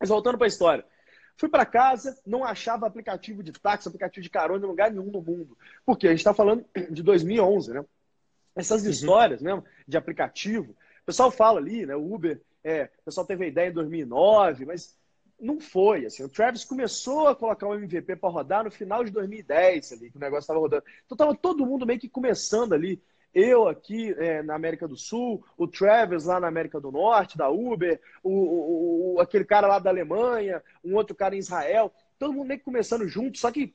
[0.00, 0.84] Mas voltando para a história.
[1.36, 5.20] Fui para casa, não achava aplicativo de táxi, aplicativo de carona em lugar nenhum no
[5.20, 5.58] mundo.
[5.84, 7.84] Porque a gente está falando de 2011, né?
[8.54, 8.90] Essas uhum.
[8.90, 10.70] histórias mesmo de aplicativo.
[11.02, 11.96] O pessoal fala ali, né?
[11.96, 14.98] O Uber, é, o pessoal teve a ideia em 2009, mas
[15.38, 16.06] não foi.
[16.06, 20.10] Assim, o Travis começou a colocar um MVP para rodar no final de 2010, ali,
[20.10, 20.84] que o negócio estava rodando.
[21.04, 23.02] Então estava todo mundo meio que começando ali
[23.34, 27.50] eu aqui é, na América do Sul, o Travis lá na América do Norte, da
[27.50, 32.32] Uber, o, o, o, aquele cara lá da Alemanha, um outro cara em Israel, todo
[32.32, 33.74] mundo meio que começando junto, só que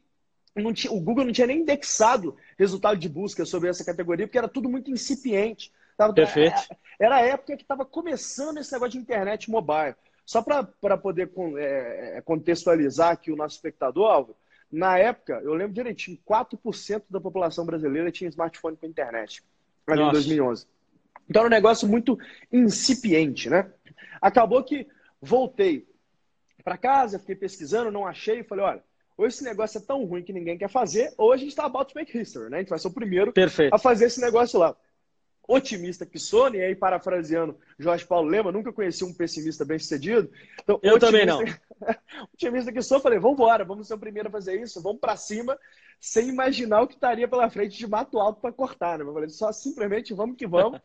[0.73, 4.47] tinha, o Google não tinha nem indexado resultado de busca sobre essa categoria, porque era
[4.47, 5.71] tudo muito incipiente.
[5.99, 6.55] Tava, Perfeito.
[6.97, 9.93] Era a época que estava começando esse negócio de internet mobile.
[10.25, 14.37] Só para poder é, é, contextualizar aqui o nosso espectador, Álvaro,
[14.71, 19.43] na época, eu lembro direitinho, 4% da população brasileira tinha smartphone com internet,
[19.85, 20.11] ali Nossa.
[20.11, 20.67] em 2011.
[21.29, 22.17] Então era um negócio muito
[22.49, 23.69] incipiente, né?
[24.21, 24.87] Acabou que
[25.21, 25.85] voltei
[26.63, 28.83] para casa, fiquei pesquisando, não achei, falei, olha,
[29.17, 31.91] ou esse negócio é tão ruim que ninguém quer fazer, ou a gente está about
[31.91, 32.57] to make history, né?
[32.57, 33.73] A gente vai ser o primeiro Perfeito.
[33.73, 34.73] a fazer esse negócio lá
[35.49, 40.31] otimista que sou, e aí parafraseando Jorge Paulo Lema, nunca conheci um pessimista bem sucedido.
[40.61, 41.39] Então, eu também não.
[42.31, 45.17] otimista que sou, falei, vamos embora, vamos ser o primeiro a fazer isso, vamos para
[45.17, 45.57] cima,
[45.99, 49.03] sem imaginar o que estaria pela frente de mato alto para cortar, né?
[49.03, 50.79] Eu falei, só simplesmente vamos que vamos.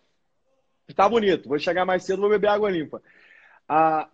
[0.96, 3.03] tá bonito, vou chegar mais cedo, vou beber água limpa.
[3.68, 4.09] Ah,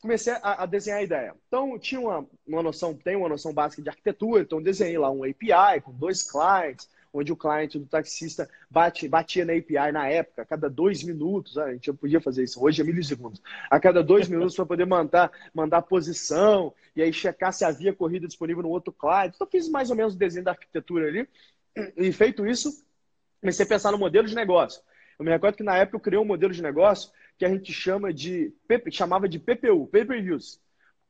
[0.00, 1.34] comecei a, a, desenhar a ideia.
[1.48, 5.24] Então, tinha uma, uma noção, tem uma noção básica de arquitetura, então desenhei lá um
[5.24, 10.42] API com dois clients, onde o cliente do taxista bate, batia na API na época,
[10.42, 14.28] a cada dois minutos, a gente podia fazer isso, hoje é milissegundos, a cada dois
[14.28, 18.92] minutos para poder mandar, mandar posição e aí checar se havia corrida disponível no outro
[18.92, 19.36] cliente.
[19.36, 21.28] Então, fiz mais ou menos o desenho da arquitetura ali,
[21.96, 22.84] e feito isso,
[23.40, 24.82] comecei a pensar no modelo de negócio.
[25.18, 27.72] Eu me recordo que na época eu criei um modelo de negócio que a gente
[27.72, 28.54] chama de,
[28.90, 30.58] chamava de PPU, Pay Per Use.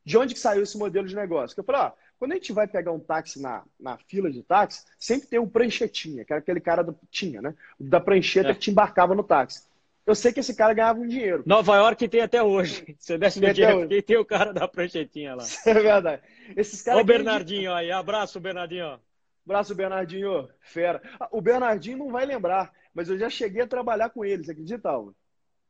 [0.05, 1.55] De onde que saiu esse modelo de negócio?
[1.55, 4.43] Que eu falei, ó, quando a gente vai pegar um táxi na, na fila de
[4.43, 7.55] táxi, sempre tem um pranchetinha, que era aquele cara do, tinha, né?
[7.79, 8.55] Da prancheta é.
[8.55, 9.63] que te embarcava no táxi.
[10.07, 11.43] Eu sei que esse cara ganhava um dinheiro.
[11.45, 12.97] Nova York tem até hoje.
[12.97, 15.45] Você desce no dia tem o cara da pranchetinha lá.
[15.67, 16.23] É verdade.
[16.57, 17.01] Esses caras.
[17.01, 17.91] Ó o Bernardinho aí.
[17.91, 19.01] Abraço, Bernardinho.
[19.45, 20.49] Abraço, Bernardinho.
[20.61, 21.03] Fera.
[21.19, 24.45] Ah, o Bernardinho não vai lembrar, mas eu já cheguei a trabalhar com ele.
[24.45, 25.13] Você acredita, Alva?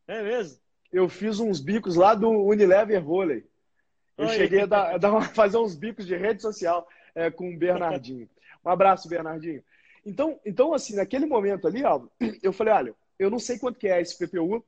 [0.07, 0.59] É mesmo?
[0.93, 3.47] Eu fiz uns bicos lá do Unilever Vôlei.
[4.17, 4.35] Eu Oi.
[4.35, 7.59] cheguei a, dar, a dar uma, fazer uns bicos de rede social é, com o
[7.59, 8.29] Bernardinho.
[8.65, 9.63] Um abraço, Bernardinho.
[10.05, 12.11] Então, então, assim, naquele momento ali, Alvo,
[12.43, 14.65] eu falei, olha, eu não sei quanto que é esse PPU,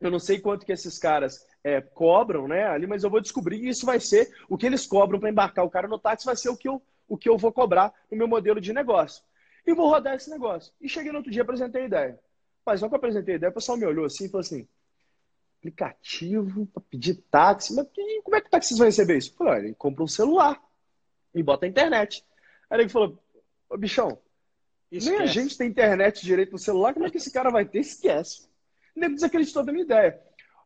[0.00, 3.58] eu não sei quanto que esses caras é, cobram, né, ali, mas eu vou descobrir
[3.58, 6.36] e isso vai ser o que eles cobram para embarcar o cara no táxi, vai
[6.36, 9.22] ser o que, eu, o que eu vou cobrar no meu modelo de negócio.
[9.66, 10.72] E vou rodar esse negócio.
[10.80, 12.20] E cheguei no outro dia, apresentei a ideia.
[12.64, 14.66] Mas só que eu apresentei a ideia, o pessoal me olhou assim e falou assim:
[15.58, 17.74] aplicativo para pedir táxi.
[17.74, 17.86] Mas
[18.22, 19.34] como é que o táxi vai receber isso?
[19.34, 20.60] Falei, olha, ele compra um celular
[21.34, 22.24] e bota a internet.
[22.70, 23.18] Aí ele falou,
[23.68, 24.18] ô bichão,
[24.90, 25.10] Esquece.
[25.10, 27.80] nem a gente tem internet direito no celular, como é que esse cara vai ter?
[27.80, 28.48] Esquece.
[28.94, 30.20] Nem desacreditou da minha ideia.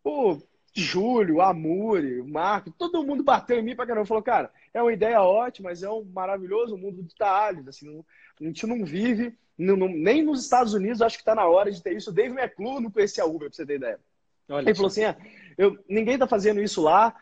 [0.04, 0.38] O
[0.74, 4.06] Júlio, o Amuri, o Marco, todo mundo bateu em mim para caramba.
[4.06, 7.66] Falou, cara, é uma ideia ótima, mas é um maravilhoso mundo de detalhes.
[7.68, 8.02] Assim,
[8.40, 11.70] a gente não vive, não, não, nem nos Estados Unidos, acho que está na hora
[11.70, 12.10] de ter isso.
[12.10, 14.00] O Dave McClure não conhecia a Uber, para você ter ideia.
[14.48, 15.16] Olha ele falou assim: ah,
[15.56, 17.14] eu, ninguém está fazendo isso lá.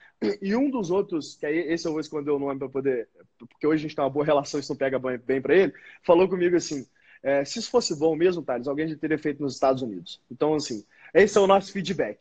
[0.43, 3.09] E um dos outros, que aí esse eu vou esconder o nome para poder.
[3.39, 6.29] Porque hoje a gente tem uma boa relação, isso não pega bem para ele, falou
[6.29, 6.87] comigo assim:
[7.23, 10.21] é, se isso fosse bom mesmo, Thales, alguém já teria feito nos Estados Unidos.
[10.31, 12.19] Então, assim, esse é o nosso feedback.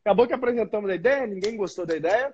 [0.00, 2.32] Acabou que apresentamos a ideia, ninguém gostou da ideia,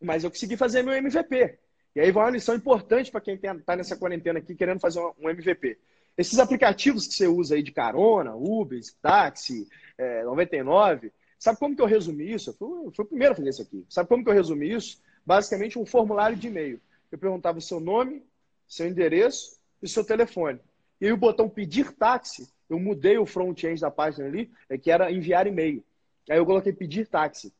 [0.00, 1.58] mas eu consegui fazer meu MVP.
[1.94, 5.28] E aí vai uma lição importante para quem está nessa quarentena aqui querendo fazer um
[5.28, 5.78] MVP.
[6.16, 11.82] Esses aplicativos que você usa aí de carona, Uber, táxi, é, 99, Sabe como que
[11.82, 12.50] eu resumi isso?
[12.50, 13.84] Eu fui, fui o primeiro a fazer isso aqui.
[13.88, 15.00] Sabe como que eu resumi isso?
[15.24, 16.80] Basicamente um formulário de e-mail.
[17.10, 18.22] Eu perguntava o seu nome,
[18.66, 20.60] seu endereço e seu telefone.
[21.00, 24.90] E aí o botão pedir táxi, eu mudei o front-end da página ali, é que
[24.90, 25.84] era enviar e-mail.
[26.28, 27.52] Aí eu coloquei pedir táxi.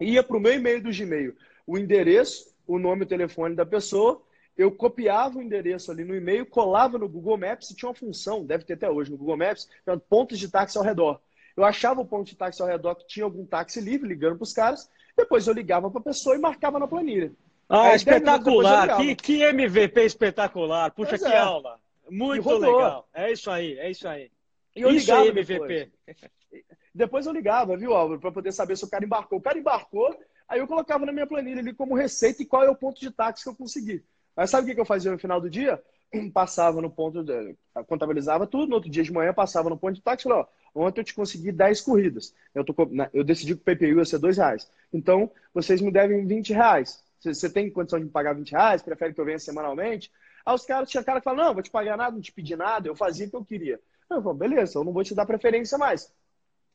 [0.00, 1.36] Ia para o meu e-mail do Gmail
[1.70, 4.20] o endereço, o nome e o telefone da pessoa,
[4.56, 8.44] eu copiava o endereço ali no e-mail, colava no Google Maps e tinha uma função,
[8.44, 9.68] deve ter até hoje no Google Maps,
[10.08, 11.20] pontos de táxi ao redor.
[11.56, 14.44] Eu achava o ponto de táxi ao redor que tinha algum táxi livre, ligando para
[14.44, 14.90] os caras.
[15.16, 17.32] Depois eu ligava para a pessoa e marcava na planilha.
[17.68, 18.96] Ah, Aí, espetacular!
[18.96, 20.90] Que, que MVP espetacular!
[20.90, 21.38] Puxa, pois que é.
[21.38, 21.78] aula!
[22.10, 23.08] Muito legal!
[23.14, 24.30] É isso aí, é isso aí.
[24.74, 25.90] E eu isso aí, MVP.
[26.06, 26.28] Depois.
[26.94, 29.38] depois eu ligava, viu, Álvaro, para poder saber se o cara embarcou.
[29.38, 32.70] O cara embarcou, aí eu colocava na minha planilha ali como receita e qual é
[32.70, 34.02] o ponto de táxi que eu consegui.
[34.34, 35.80] Mas sabe o que eu fazia no final do dia?
[36.34, 40.02] Passava no ponto, de, contabilizava tudo, no outro dia de manhã passava no ponto de
[40.02, 42.34] táxi e falava, ó, Ontem eu te consegui 10 corridas.
[42.54, 42.74] Eu, tô,
[43.12, 44.70] eu decidi que o PPU ia ser 2 reais.
[44.92, 47.02] Então, vocês me devem 20 reais.
[47.20, 48.82] Você tem condição de me pagar 20 reais?
[48.82, 50.10] Prefere que eu venha semanalmente?
[50.44, 52.56] Aí os caras, tinha cara que fala, não, vou te pagar nada, não te pedir
[52.56, 53.80] nada, eu fazia o que eu queria.
[54.08, 56.12] Eu falei, beleza, eu não vou te dar preferência mais.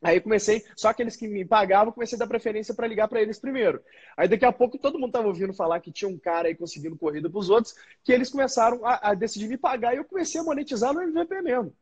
[0.02, 3.40] Aí comecei, só aqueles que me pagavam, comecei a dar preferência para ligar para eles
[3.40, 3.82] primeiro.
[4.16, 6.96] Aí daqui a pouco todo mundo estava ouvindo falar que tinha um cara aí conseguindo
[6.96, 10.40] corrida para os outros, que eles começaram a, a, decidir me pagar e eu comecei
[10.40, 11.74] a monetizar no MVP mesmo.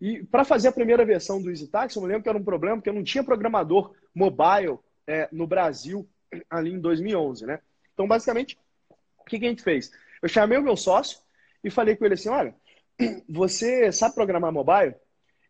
[0.00, 2.76] E para fazer a primeira versão do EasyTax, eu me lembro que era um problema,
[2.76, 6.08] porque eu não tinha programador mobile é, no Brasil
[6.48, 7.60] ali em 2011, né?
[7.94, 8.58] Então, basicamente,
[9.18, 9.90] o que, que a gente fez?
[10.22, 11.18] Eu chamei o meu sócio
[11.64, 12.54] e falei com ele assim, olha,
[13.28, 14.94] você sabe programar mobile?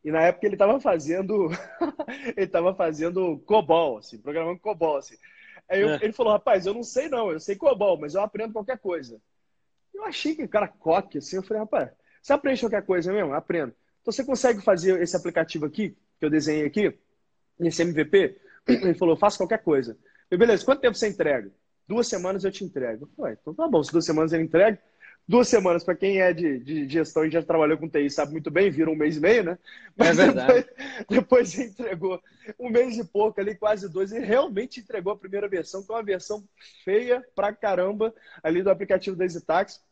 [0.05, 1.49] E na época ele estava fazendo
[2.37, 5.17] ele estava fazendo COBOL, assim, programando COBOL, assim.
[5.69, 5.99] Aí eu, é.
[6.01, 9.21] ele falou, rapaz, eu não sei não, eu sei COBOL, mas eu aprendo qualquer coisa.
[9.93, 11.91] Eu achei que o cara coque, assim, eu falei, rapaz,
[12.23, 13.35] você aprende qualquer coisa mesmo?
[13.35, 13.75] Aprendo.
[14.01, 16.99] Então você consegue fazer esse aplicativo aqui, que eu desenhei aqui,
[17.61, 18.41] esse MVP?
[18.69, 19.97] Ele falou, eu faço qualquer coisa.
[20.31, 21.51] Eu, beleza, quanto tempo você entrega?
[21.87, 23.05] Duas semanas eu te entrego.
[23.05, 24.79] Eu falei, então tá bom, se duas semanas ele entrega,
[25.29, 28.51] duas semanas, para quem é de, de, gestão e já trabalhou com TI, sabe muito
[28.51, 29.53] bem, vira um mês e meio, né?
[29.53, 29.57] É
[29.95, 30.67] Mas é verdade.
[31.09, 32.23] Depois, depois entregou
[32.59, 35.95] um mês e pouco ali, quase dois, e realmente entregou a primeira versão, que é
[35.95, 36.43] uma versão
[36.83, 39.83] feia pra caramba ali do aplicativo da EasyTax.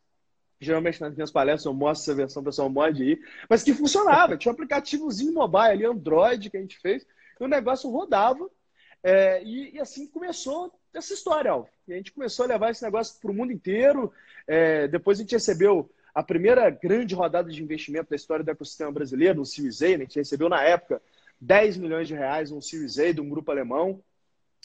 [0.61, 3.75] Geralmente nas minhas palestras eu mostro essa versão, o pessoal morre de ir, mas que
[3.75, 4.37] funcionava.
[4.37, 7.07] Tinha um aplicativozinho mobile ali, Android, que a gente fez,
[7.39, 8.49] e o negócio rodava.
[9.03, 11.69] É, e, e, assim começou essa história, Alvo.
[11.87, 14.13] E a gente começou a levar esse negócio para o mundo inteiro.
[14.47, 18.91] É, depois a gente recebeu a primeira grande rodada de investimento da história do ecossistema
[18.91, 19.89] brasileiro, no Series A.
[19.89, 19.95] Né?
[19.95, 21.01] A gente recebeu na época
[21.41, 24.03] 10 milhões de reais no Series A de um grupo alemão,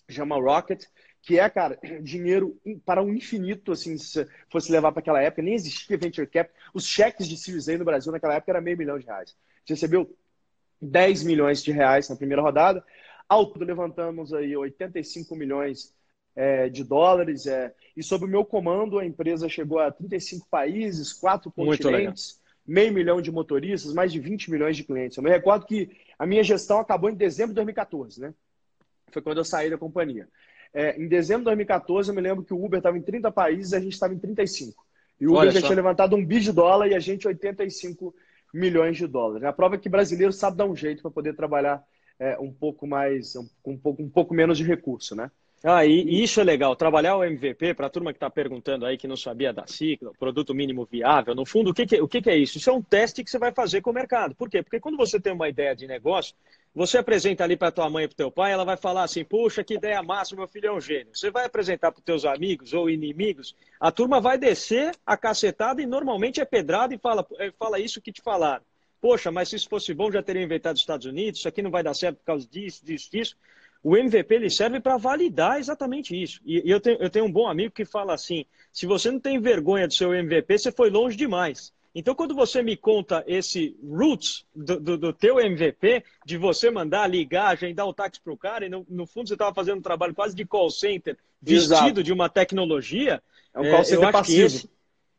[0.10, 0.86] chama Rocket,
[1.22, 5.54] que é, cara, dinheiro para um infinito, assim, se fosse levar para aquela época, nem
[5.54, 6.52] existia venture cap.
[6.74, 9.36] Os cheques de Series A no Brasil naquela época era meio milhão de reais.
[9.60, 10.18] Gente recebeu
[10.82, 12.84] 10 milhões de reais na primeira rodada.
[13.30, 15.94] Ao todo, levantamos aí 85 milhões
[16.36, 17.46] é, de dólares.
[17.46, 22.94] É, e sob o meu comando, a empresa chegou a 35 países, quatro continentes, meio
[22.94, 25.18] milhão de motoristas, mais de 20 milhões de clientes.
[25.18, 28.34] Eu me recordo que a minha gestão acabou em dezembro de 2014, né?
[29.12, 30.28] Foi quando eu saí da companhia.
[30.74, 33.74] É, em dezembro de 2014, eu me lembro que o Uber estava em 30 países
[33.74, 34.86] e a gente estava em 35.
[35.20, 35.68] E o Uber Olha já só.
[35.68, 38.14] tinha levantado um bi de dólar e a gente 85
[38.54, 39.44] milhões de dólares.
[39.44, 41.84] A prova é que brasileiro sabe dar um jeito para poder trabalhar
[42.20, 45.30] é, um pouco mais, um, um, pouco, um pouco menos de recurso, né?
[45.64, 46.76] Ah, e, e isso é legal.
[46.76, 50.14] Trabalhar o MVP, para a turma que está perguntando aí, que não sabia da ciclo,
[50.20, 52.58] produto mínimo viável, no fundo, o, que, que, o que, que é isso?
[52.58, 54.34] Isso é um teste que você vai fazer com o mercado.
[54.34, 54.64] Por quê?
[54.64, 56.36] Porque quando você tem uma ideia de negócio,
[56.74, 59.64] você apresenta ali para tua mãe e para teu pai, ela vai falar assim: puxa,
[59.64, 61.14] que ideia massa, meu filho é um gênio.
[61.14, 65.86] Você vai apresentar para teus amigos ou inimigos, a turma vai descer a cacetada e
[65.86, 68.64] normalmente é pedrada e fala, é, fala isso que te falaram.
[69.02, 71.72] Poxa, mas se isso fosse bom, já teria inventado os Estados Unidos, isso aqui não
[71.72, 73.36] vai dar certo por causa disso, disso, disso.
[73.84, 76.40] O MVP ele serve para validar exatamente isso.
[76.46, 79.40] E eu, tenho, eu tenho um bom amigo que fala assim: se você não tem
[79.40, 81.74] vergonha do seu MVP, você foi longe demais.
[81.94, 87.06] Então, quando você me conta esse roots do, do, do teu MVP, de você mandar
[87.08, 89.84] ligar, agendar o táxi para o cara, e no, no, fundo você estava fazendo um
[89.84, 92.04] trabalho quase de call center, vestido Exato.
[92.04, 93.22] de uma tecnologia,
[93.54, 94.46] é um call center eu passivo.
[94.46, 94.70] Acho esse,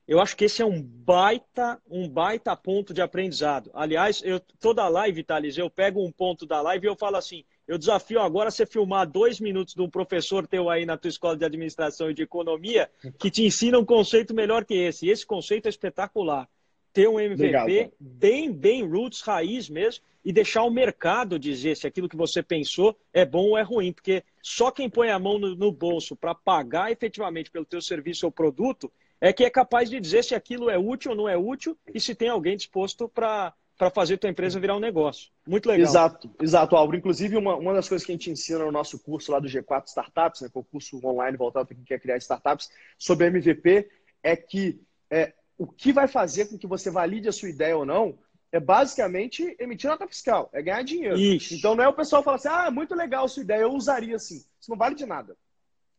[0.09, 3.71] eu acho que esse é um baita, um baita ponto de aprendizado.
[3.75, 7.45] Aliás, eu, toda live, Thales, eu pego um ponto da live e eu falo assim:
[7.69, 11.37] eu desafio agora você filmar dois minutos de um professor teu aí na tua escola
[11.37, 15.07] de administração e de economia que te ensina um conceito melhor que esse.
[15.07, 16.49] E esse conceito é espetacular.
[16.93, 17.67] Ter um MVP Legal,
[17.99, 22.97] bem, bem roots, raiz mesmo, e deixar o mercado dizer se aquilo que você pensou
[23.13, 23.93] é bom ou é ruim.
[23.93, 28.27] Porque só quem põe a mão no, no bolso para pagar efetivamente pelo teu serviço
[28.27, 31.37] ou produto é que é capaz de dizer se aquilo é útil ou não é
[31.37, 35.31] útil e se tem alguém disposto para para fazer tua empresa virar um negócio.
[35.45, 35.89] Muito legal.
[35.89, 36.97] Exato, exato, Álvaro.
[36.97, 39.89] Inclusive, uma, uma das coisas que a gente ensina no nosso curso lá do G4
[39.89, 43.91] Startups, né, que é o curso online voltado para quem quer criar startups, sobre MVP,
[44.23, 47.85] é que é, o que vai fazer com que você valide a sua ideia ou
[47.85, 48.19] não
[48.51, 51.19] é basicamente emitir nota fiscal, é ganhar dinheiro.
[51.19, 51.57] Ixi.
[51.57, 54.17] Então não é o pessoal falar assim, ah, muito legal a sua ideia, eu usaria
[54.17, 54.45] assim.
[54.61, 55.35] Isso não vale de nada.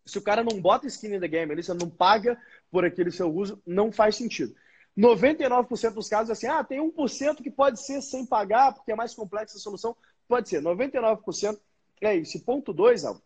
[0.06, 2.38] Se o cara não bota skin in the game, ele não paga
[2.70, 4.54] por aquele seu uso, não faz sentido.
[4.96, 9.16] 99% dos casos, assim, ah, tem 1% que pode ser sem pagar, porque é mais
[9.16, 9.95] complexa a solução.
[10.28, 11.58] Pode ser, 99%
[12.01, 12.43] é isso.
[12.43, 13.22] Ponto 2, Alvo.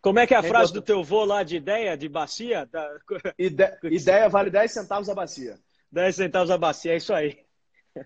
[0.00, 2.64] Como é que é a é frase do teu vô lá de ideia, de bacia?
[2.64, 2.88] Da...
[3.38, 3.64] Ide...
[3.84, 5.58] Ideia vale 10 centavos a bacia.
[5.92, 7.38] 10 centavos a bacia, é isso aí.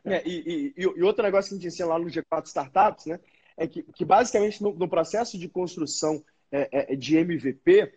[0.04, 3.20] É, e, e, e, outro negócio que a gente ensina lá no G4 Startups, né,
[3.56, 7.92] é que, que basicamente no, no, processo de construção é, é, de MVP,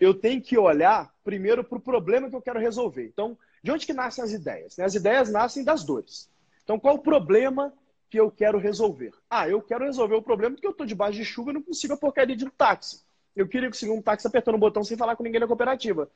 [0.00, 3.04] eu tenho que olhar primeiro para o problema que eu quero resolver.
[3.04, 4.76] Então, de onde que nascem as ideias?
[4.76, 4.84] Né?
[4.84, 6.30] As ideias nascem das dores.
[6.64, 7.72] Então, qual o problema
[8.08, 9.12] que eu quero resolver?
[9.28, 11.94] Ah, eu quero resolver o problema porque eu estou debaixo de chuva e não consigo
[11.94, 13.02] a porcaria de um táxi.
[13.34, 16.10] Eu queria conseguir um táxi apertando o botão sem falar com ninguém na cooperativa.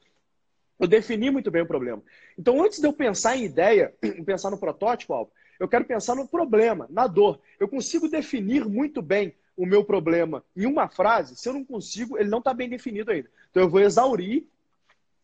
[0.79, 2.03] Eu defini muito bem o problema.
[2.39, 3.95] Então, antes de eu pensar em ideia,
[4.27, 7.41] pensar no protótipo, Alvo, eu quero pensar no problema, na dor.
[7.59, 11.37] Eu consigo definir muito bem o meu problema em uma frase.
[11.37, 13.31] Se eu não consigo, ele não está bem definido ainda.
[13.51, 14.45] Então, eu vou exaurir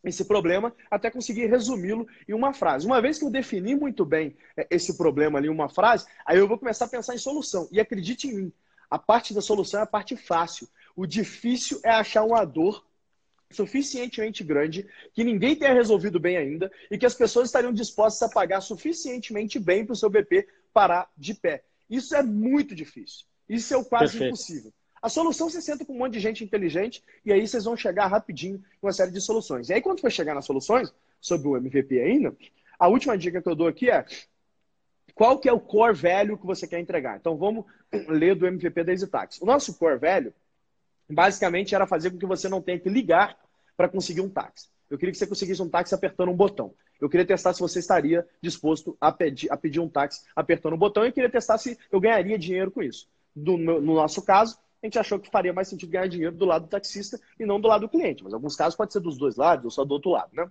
[0.05, 2.87] esse problema até conseguir resumi-lo em uma frase.
[2.87, 6.39] Uma vez que eu defini muito bem é, esse problema ali em uma frase, aí
[6.39, 7.69] eu vou começar a pensar em solução.
[7.73, 8.53] E acredite em mim,
[8.91, 10.69] a parte da solução é a parte fácil.
[10.97, 12.85] O difícil é achar uma dor
[13.51, 18.33] suficientemente grande, que ninguém tenha resolvido bem ainda e que as pessoas estariam dispostas a
[18.33, 21.65] pagar suficientemente bem para o seu BP parar de pé.
[21.89, 23.25] Isso é muito difícil.
[23.49, 24.27] Isso é o quase Perfeito.
[24.27, 24.73] impossível.
[25.01, 28.07] A solução você senta com um monte de gente inteligente e aí vocês vão chegar
[28.09, 29.69] rapidinho em uma série de soluções.
[29.69, 32.37] E aí, quando for chegar nas soluções, sobre o MVP ainda,
[32.79, 34.05] a última dica que eu dou aqui é
[35.15, 37.17] qual que é o core value que você quer entregar.
[37.17, 37.65] Então, vamos
[38.09, 39.41] ler do MVP da EasyTax.
[39.41, 40.33] O nosso core value
[41.09, 43.37] basicamente era fazer com que você não tenha que ligar
[43.77, 44.69] para conseguir um táxi.
[44.91, 46.75] Eu queria que você conseguisse um táxi apertando um botão.
[47.01, 50.79] Eu queria testar se você estaria disposto a pedir, a pedir um táxi apertando um
[50.79, 53.09] botão e queria testar se eu ganharia dinheiro com isso.
[53.35, 56.45] Do, no, no nosso caso, a gente achou que faria mais sentido ganhar dinheiro do
[56.45, 58.25] lado do taxista e não do lado do cliente.
[58.25, 60.51] Mas em alguns casos pode ser dos dois lados ou só do outro lado, né?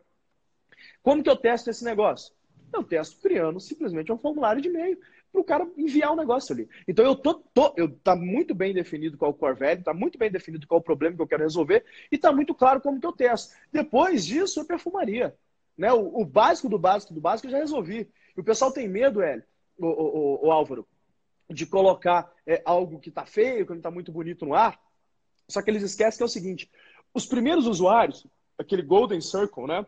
[1.01, 2.33] Como que eu testo esse negócio?
[2.73, 4.99] Eu testo criando simplesmente um formulário de e-mail
[5.37, 6.67] para o cara enviar o um negócio ali.
[6.87, 9.93] Então eu tô, tô eu tá muito bem definido qual é o core value, tá
[9.93, 12.81] muito bem definido qual é o problema que eu quero resolver e tá muito claro
[12.81, 13.53] como que eu testo.
[13.71, 15.35] Depois disso, eu perfumaria.
[15.77, 15.91] Né?
[15.93, 18.09] O, o básico do básico do básico eu já resolvi.
[18.35, 19.43] E o pessoal tem medo, Hélio,
[19.77, 20.87] o, o, o Álvaro,
[21.49, 24.79] de colocar é, algo que está feio, que não está muito bonito no ar.
[25.47, 26.69] Só que eles esquecem que é o seguinte:
[27.13, 28.25] os primeiros usuários,
[28.57, 29.85] aquele Golden Circle, né?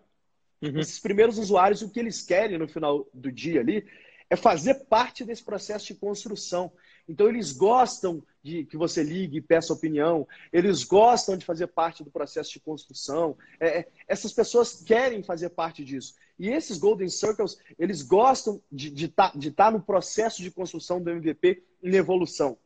[0.61, 0.79] Uhum.
[0.79, 3.85] Esses primeiros usuários, o que eles querem no final do dia ali
[4.29, 6.71] é fazer parte desse processo de construção.
[7.07, 12.03] Então, eles gostam de que você ligue e peça opinião, eles gostam de fazer parte
[12.03, 13.35] do processo de construção.
[13.59, 16.13] É, é essas pessoas querem fazer parte disso.
[16.37, 21.09] E esses Golden Circles, eles gostam de estar tá, tá no processo de construção do
[21.09, 22.57] MVP em evolução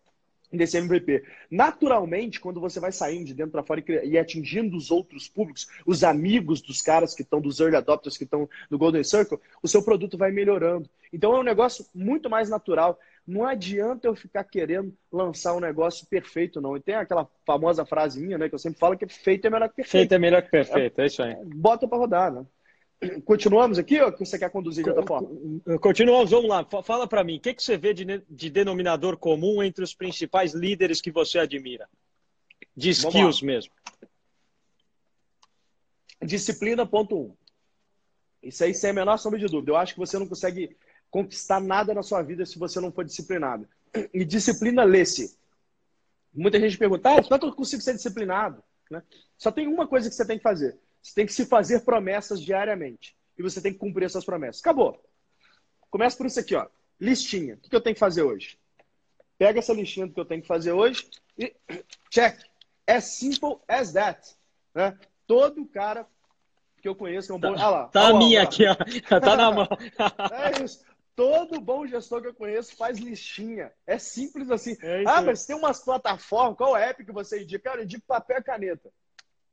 [0.58, 1.24] desse MVP.
[1.50, 6.04] Naturalmente, quando você vai saindo de dentro para fora e atingindo os outros públicos, os
[6.04, 9.84] amigos dos caras que estão, dos early adopters que estão no Golden Circle, o seu
[9.84, 10.90] produto vai melhorando.
[11.12, 13.00] Então é um negócio muito mais natural.
[13.26, 16.76] Não adianta eu ficar querendo lançar um negócio perfeito, não.
[16.76, 19.70] E tem aquela famosa frase minha, né, que eu sempre falo que feito é melhor
[19.70, 20.02] que perfeito.
[20.02, 21.36] Feito é melhor que perfeito, é, é isso aí.
[21.46, 22.46] Bota para rodar, né?
[23.26, 25.30] Continuamos aqui ou você quer conduzir de outra forma?
[25.80, 26.66] Continuamos, vamos lá.
[26.84, 30.54] Fala para mim, o que, que você vê de, de, denominador comum entre os principais
[30.54, 31.88] líderes que você admira?
[32.76, 33.74] De skills mesmo.
[36.22, 37.36] Disciplina, ponto um.
[38.42, 39.72] Isso aí sem a menor sombra de dúvida.
[39.72, 40.76] Eu acho que você não consegue
[41.10, 43.68] conquistar nada na sua vida se você não for disciplinado.
[44.14, 45.38] E disciplina lê-se.
[46.34, 48.64] Muita gente pergunta, ah, como é que eu consigo ser disciplinado?
[48.90, 49.04] Né?
[49.38, 52.42] Só tem uma coisa que você tem que fazer você tem que se fazer promessas
[52.42, 53.16] diariamente.
[53.38, 54.62] E você tem que cumprir essas promessas.
[54.62, 55.04] Acabou.
[55.92, 56.66] Começa por isso aqui, ó.
[57.00, 57.56] Listinha.
[57.56, 58.58] O que eu tenho que fazer hoje?
[59.38, 61.06] Pega essa listinha do que eu tenho que fazer hoje
[61.38, 61.54] e
[62.10, 62.40] check.
[62.88, 64.34] As simple as that.
[64.74, 64.98] Né?
[65.28, 66.08] Todo cara
[66.82, 67.54] que eu conheço é um bom.
[67.54, 68.76] Tá, ah lá, tá a minha aqui, ó.
[69.20, 69.68] Tá na mão.
[70.32, 70.86] é isso.
[71.16, 73.72] Todo bom gestor que eu conheço faz listinha.
[73.86, 74.78] É simples assim.
[74.82, 77.70] É ah, mas tem umas plataformas, qual app que você indica?
[77.70, 78.90] Cara, eu indico papel e caneta.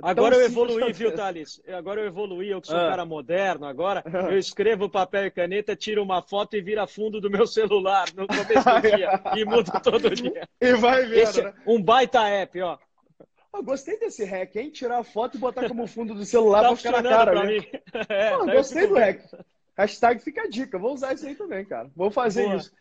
[0.02, 1.60] Agora eu evoluí, viu, Thales?
[1.68, 2.86] Agora eu evoluí, eu que sou ah.
[2.86, 4.02] um cara moderno agora.
[4.30, 8.26] Eu escrevo papel e caneta, tiro uma foto e vira fundo do meu celular no
[8.26, 9.20] começo do dia.
[9.36, 10.48] e mudo todo dia.
[10.60, 11.52] E vai vendo, Esse, né?
[11.66, 12.78] Um baita app, ó.
[13.52, 14.70] Eu gostei desse hack, hein?
[14.70, 17.32] Tirar a foto e botar como fundo do celular tá pra ficar na cara.
[17.32, 17.60] Pra mim.
[18.08, 19.20] É, Pô, gostei do hack.
[19.76, 20.78] Hashtag fica a dica.
[20.78, 21.90] Vou usar isso aí também, cara.
[21.96, 22.56] Vou fazer Boa.
[22.56, 22.72] isso.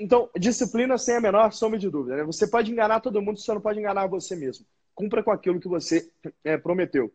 [0.00, 2.16] Então, disciplina sem a menor sombra de dúvida.
[2.16, 2.24] Né?
[2.24, 5.68] Você pode enganar todo mundo, você não pode enganar você mesmo cumpra com aquilo que
[5.68, 6.10] você
[6.42, 7.12] é, prometeu.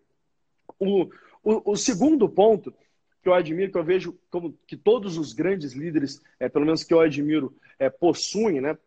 [0.77, 1.09] O,
[1.43, 2.73] o, o, segundo ponto
[3.21, 6.83] que eu admiro, que eu vejo como que todos os grandes líderes, é, pelo menos
[6.83, 8.77] que eu admiro, é, possuem, né,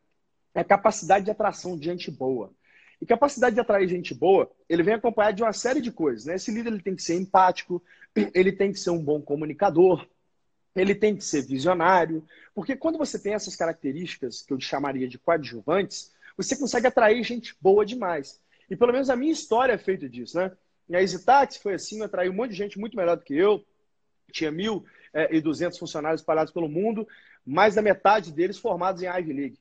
[0.55, 2.53] é capacidade de atração de gente boa.
[3.01, 6.25] E capacidade de atrair gente boa, ele vem acompanhado de uma série de coisas.
[6.25, 6.37] Né?
[6.37, 7.83] Esse líder ele tem que ser empático,
[8.33, 10.07] ele tem que ser um bom comunicador,
[10.75, 12.25] ele tem que ser visionário,
[12.55, 17.57] porque quando você tem essas características que eu chamaria de coadjuvantes, você consegue atrair gente
[17.61, 18.41] boa demais.
[18.73, 20.51] E pelo menos a minha história é feita disso, né?
[20.89, 23.63] E a EasyTaxi foi assim, atraiu um monte de gente muito melhor do que eu.
[24.33, 27.07] Tinha 1.200 é, funcionários espalhados pelo mundo,
[27.45, 29.59] mais da metade deles formados em Ivy League.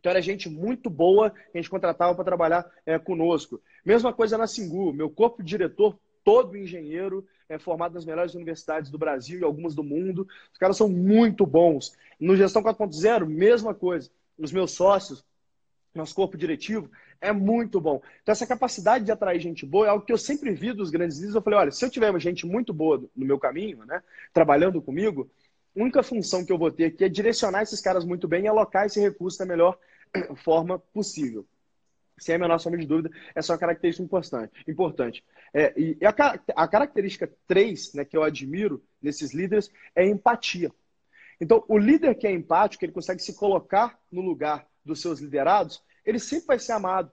[0.00, 3.62] Então era gente muito boa que a gente contratava para trabalhar é, conosco.
[3.84, 8.98] Mesma coisa na Singu, meu corpo diretor, todo engenheiro, é formado nas melhores universidades do
[8.98, 10.26] Brasil e algumas do mundo.
[10.52, 11.96] Os caras são muito bons.
[12.18, 14.10] No Gestão 4.0, mesma coisa.
[14.36, 15.24] Os meus sócios,
[15.94, 16.90] nosso corpo diretivo,
[17.20, 18.02] é muito bom.
[18.22, 21.16] Então, essa capacidade de atrair gente boa é algo que eu sempre vi dos grandes
[21.16, 21.36] líderes.
[21.36, 25.30] Eu falei, olha, se eu tiver gente muito boa no meu caminho, né, trabalhando comigo,
[25.76, 28.48] a única função que eu vou ter aqui é direcionar esses caras muito bem e
[28.48, 29.78] alocar esse recurso da melhor
[30.44, 31.46] forma possível.
[32.16, 34.52] Sem a menor sombra de dúvida, essa é uma característica importante.
[34.68, 35.24] importante.
[35.52, 36.14] É, e a,
[36.54, 40.70] a característica 3 né, que eu admiro nesses líderes é empatia.
[41.40, 45.82] Então, o líder que é empático, ele consegue se colocar no lugar dos seus liderados,
[46.04, 47.10] ele sempre vai ser amado.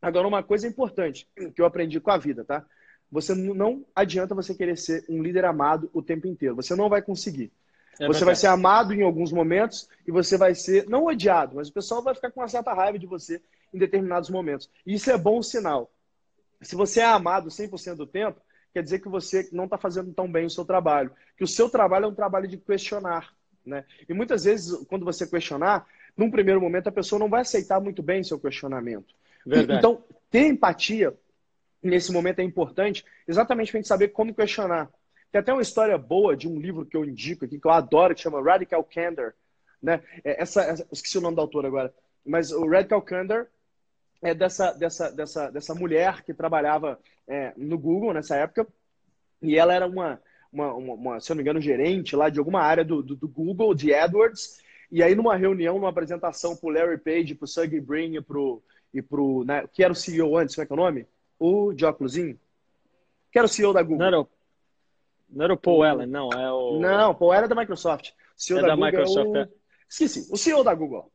[0.00, 2.64] Agora, uma coisa importante que eu aprendi com a vida, tá?
[3.10, 6.56] Você não adianta você querer ser um líder amado o tempo inteiro.
[6.56, 7.50] Você não vai conseguir.
[7.98, 11.68] É você vai ser amado em alguns momentos e você vai ser, não odiado, mas
[11.68, 13.42] o pessoal vai ficar com uma certa raiva de você
[13.74, 14.70] em determinados momentos.
[14.86, 15.90] E isso é bom sinal.
[16.62, 18.40] Se você é amado 100% do tempo,
[18.72, 21.10] quer dizer que você não está fazendo tão bem o seu trabalho.
[21.36, 23.34] Que o seu trabalho é um trabalho de questionar.
[23.66, 23.84] Né?
[24.08, 25.86] E muitas vezes, quando você questionar,
[26.18, 29.14] num primeiro momento, a pessoa não vai aceitar muito bem seu questionamento.
[29.46, 29.78] Verdade.
[29.78, 31.14] Então, ter empatia
[31.80, 34.90] nesse momento é importante, exatamente para a gente saber como questionar.
[35.30, 38.16] Tem até uma história boa de um livro que eu indico aqui, que eu adoro,
[38.16, 39.32] que chama Radical Candor.
[39.80, 40.02] Né?
[40.24, 41.94] É, essa, essa, esqueci o nome da autora agora,
[42.26, 43.46] mas o Radical Candor
[44.20, 46.98] é dessa, dessa, dessa, dessa mulher que trabalhava
[47.28, 48.66] é, no Google nessa época,
[49.40, 50.20] e ela era uma,
[50.52, 53.14] uma, uma, uma, se eu não me engano, gerente lá de alguma área do, do,
[53.14, 54.60] do Google, de AdWords,
[54.90, 58.20] e aí, numa reunião, numa apresentação para o Larry Page, para o Sergey Brin e
[58.20, 58.62] para o.
[58.92, 61.06] E pro, né, que era o CEO antes, como é que é o nome?
[61.38, 62.40] O de óculosinho?
[63.30, 63.98] Que era o CEO da Google.
[63.98, 64.28] Não era o,
[65.28, 66.30] não era o Paul Allen, não.
[66.30, 66.80] É o...
[66.80, 68.12] Não, Paul Allen é da Microsoft.
[68.34, 69.36] CEO é da, da Google Microsoft, é o...
[69.42, 69.48] é.
[69.88, 71.12] Esqueci, o CEO da Google.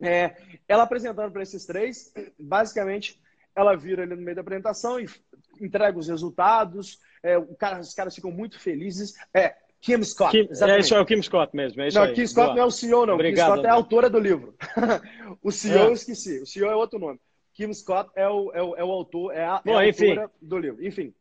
[0.00, 0.36] É,
[0.66, 3.20] ela apresentando para esses três, basicamente,
[3.54, 5.08] ela vira ali no meio da apresentação e
[5.60, 7.00] entrega os resultados.
[7.22, 9.14] É, cara, os caras ficam muito felizes.
[9.34, 10.32] É, Kim Scott.
[10.32, 11.82] Kim, é, isso é o Kim Scott mesmo.
[11.82, 12.14] É não, aí.
[12.14, 12.56] Kim Scott Boa.
[12.56, 13.14] não é o CEO, não.
[13.14, 14.54] Obrigado, Kim Scott é a autora do livro.
[15.42, 15.86] o CEO é.
[15.86, 16.40] eu esqueci.
[16.40, 17.20] O CEO é outro nome.
[17.54, 20.30] Kim Scott é o, é o, é o autor, é a, Bom, é a autora
[20.40, 20.86] do livro.
[20.86, 21.12] Enfim,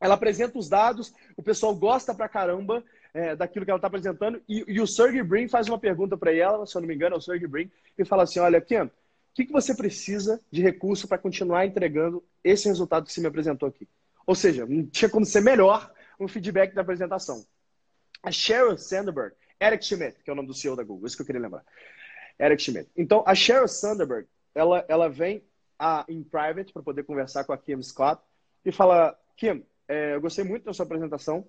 [0.00, 2.82] ela apresenta os dados, o pessoal gosta pra caramba
[3.12, 6.34] é, daquilo que ela está apresentando, e, e, o Sergey Brin faz uma pergunta para
[6.34, 8.84] ela, se eu não me engano, é o Sergey Brin, e fala assim: olha, Kim,
[8.84, 8.90] o
[9.34, 13.68] que, que você precisa de recurso para continuar entregando esse resultado que você me apresentou
[13.68, 13.86] aqui?
[14.26, 17.44] Ou seja, não tinha como ser melhor um feedback da apresentação.
[18.22, 21.22] A Sheryl Sandberg, Eric Schmidt, que é o nome do CEO da Google, isso que
[21.22, 21.64] eu queria lembrar.
[22.38, 22.90] Eric Schmidt.
[22.96, 25.42] Então, a Sheryl Sandberg, ela, ela vem
[25.78, 28.22] a, em private para poder conversar com a Kim Scott
[28.64, 31.46] e fala: Kim, é, eu gostei muito da sua apresentação.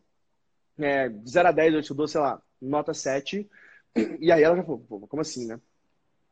[0.79, 3.49] É, 0 a 10 eu te dou, sei lá, nota 7.
[4.19, 5.59] E aí ela já falou: como assim, né?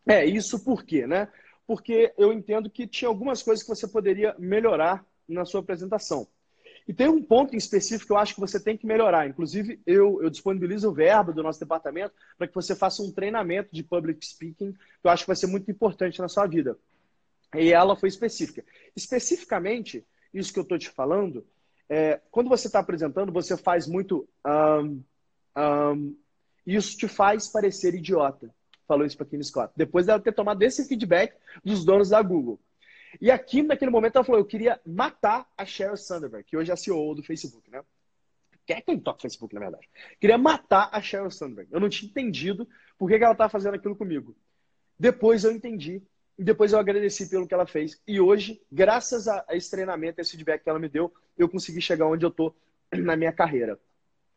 [0.07, 1.27] É, isso por quê, né?
[1.65, 6.27] Porque eu entendo que tinha algumas coisas que você poderia melhorar na sua apresentação.
[6.87, 9.27] E tem um ponto em específico que eu acho que você tem que melhorar.
[9.27, 13.69] Inclusive, eu, eu disponibilizo o verbo do nosso departamento para que você faça um treinamento
[13.71, 16.77] de public speaking, que eu acho que vai ser muito importante na sua vida.
[17.55, 18.63] E ela foi específica.
[18.95, 21.45] Especificamente, isso que eu estou te falando,
[21.89, 24.27] é, quando você está apresentando, você faz muito.
[24.45, 25.01] Um,
[25.57, 26.15] um,
[26.67, 28.53] isso te faz parecer idiota.
[28.87, 29.73] Falou isso para Kim Scott.
[29.75, 31.33] Depois dela ter tomado esse feedback
[31.63, 32.59] dos donos da Google.
[33.21, 36.71] E a Kim, naquele momento, ela falou: eu queria matar a Sheryl Sandberg, que hoje
[36.71, 37.81] é a CEO do Facebook, né?
[38.65, 39.87] Que é quem toca Facebook, na verdade.
[40.19, 41.71] Queria matar a Sheryl Sandberg.
[41.71, 44.35] Eu não tinha entendido por que ela estava fazendo aquilo comigo.
[44.99, 46.01] Depois eu entendi.
[46.37, 48.01] E depois eu agradeci pelo que ela fez.
[48.05, 52.07] E hoje, graças a esse treinamento, esse feedback que ela me deu, eu consegui chegar
[52.07, 52.55] onde eu estou
[52.93, 53.79] na minha carreira.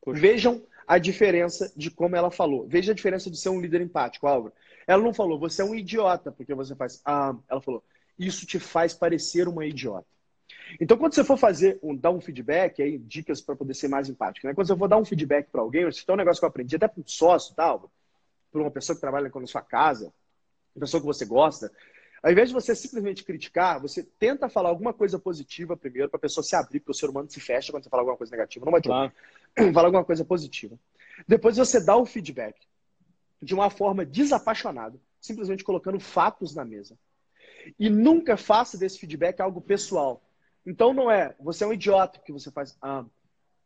[0.01, 0.21] Poxa.
[0.21, 2.67] Vejam a diferença de como ela falou.
[2.67, 4.55] Veja a diferença de ser um líder empático, Álvaro.
[4.87, 7.03] Ela não falou, você é um idiota, porque você faz.
[7.05, 7.85] Ah, ela falou,
[8.19, 10.07] isso te faz parecer uma idiota.
[10.81, 14.09] Então, quando você for fazer, um, dar um feedback, aí, dicas para poder ser mais
[14.09, 14.55] empático, né?
[14.55, 16.77] Quando você for dar um feedback para alguém, se tem um negócio que eu aprendi,
[16.77, 17.91] até para um sócio tal,
[18.51, 20.13] para uma pessoa que trabalha na sua casa,
[20.75, 21.73] uma pessoa que você gosta,
[22.23, 26.21] ao invés de você simplesmente criticar, você tenta falar alguma coisa positiva primeiro, para a
[26.21, 28.65] pessoa se abrir, porque o ser humano se fecha quando você fala alguma coisa negativa,
[28.65, 29.13] não vai claro.
[29.73, 30.79] Fala alguma coisa positiva.
[31.27, 32.57] Depois você dá o feedback
[33.41, 36.99] de uma forma desapaixonada, simplesmente colocando fatos na mesa.
[37.79, 40.23] E nunca faça desse feedback algo pessoal.
[40.65, 42.77] Então não é, você é um idiota que você faz.
[42.83, 43.05] Ah,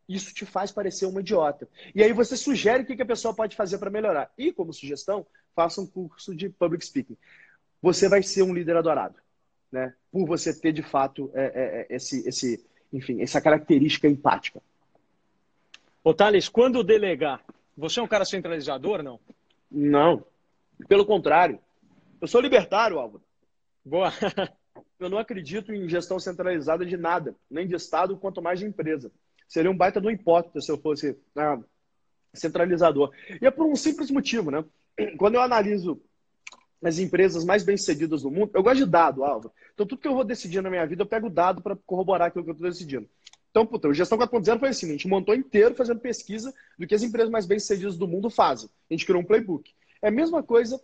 [0.09, 1.69] isso te faz parecer uma idiota.
[1.95, 4.33] E aí você sugere o que a pessoa pode fazer para melhorar.
[4.37, 7.17] E como sugestão, faça um curso de public speaking.
[7.81, 9.17] Você vai ser um líder adorado,
[9.71, 9.95] né?
[10.11, 14.63] Por você ter de fato é, é, é esse, esse, enfim, essa característica empática.
[16.05, 17.45] Ô Thales, quando delegar,
[17.77, 19.19] você é um cara centralizador, não?
[19.71, 20.25] Não.
[20.89, 21.59] Pelo contrário.
[22.21, 23.23] Eu sou libertário, Álvaro.
[23.85, 24.13] Boa.
[24.99, 29.11] eu não acredito em gestão centralizada de nada, nem de Estado, quanto mais de empresa.
[29.49, 31.59] Seria um baita do hipótese se eu fosse ah,
[32.33, 33.13] centralizador.
[33.41, 34.65] E é por um simples motivo, né?
[35.19, 36.01] Quando eu analiso
[36.83, 38.51] as empresas mais bem-sucedidas do mundo.
[38.55, 39.53] Eu gosto de dado, Álvaro.
[39.73, 42.45] Então, tudo que eu vou decidir na minha vida, eu pego dado para corroborar aquilo
[42.45, 43.09] que eu estou decidindo.
[43.51, 46.95] Então, puta, o Gestão 4.0 foi assim, a gente montou inteiro fazendo pesquisa do que
[46.95, 48.69] as empresas mais bem-sucedidas do mundo fazem.
[48.91, 49.71] A gente criou um playbook.
[50.01, 50.81] É a mesma coisa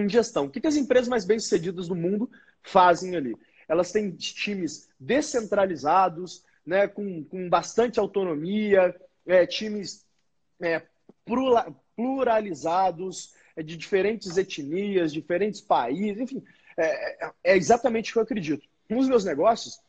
[0.00, 0.46] em gestão.
[0.46, 2.30] O que, as empresas mais bem-sucedidas do mundo
[2.62, 3.36] fazem ali?
[3.68, 8.94] Elas têm times descentralizados, né, com, com bastante autonomia,
[9.26, 10.06] é, times
[10.60, 10.82] é,
[11.94, 16.42] pluralizados, é de diferentes etnias, diferentes países, enfim,
[16.76, 18.68] é, é, exatamente o que eu acredito.
[18.88, 19.80] Nos meus negócios,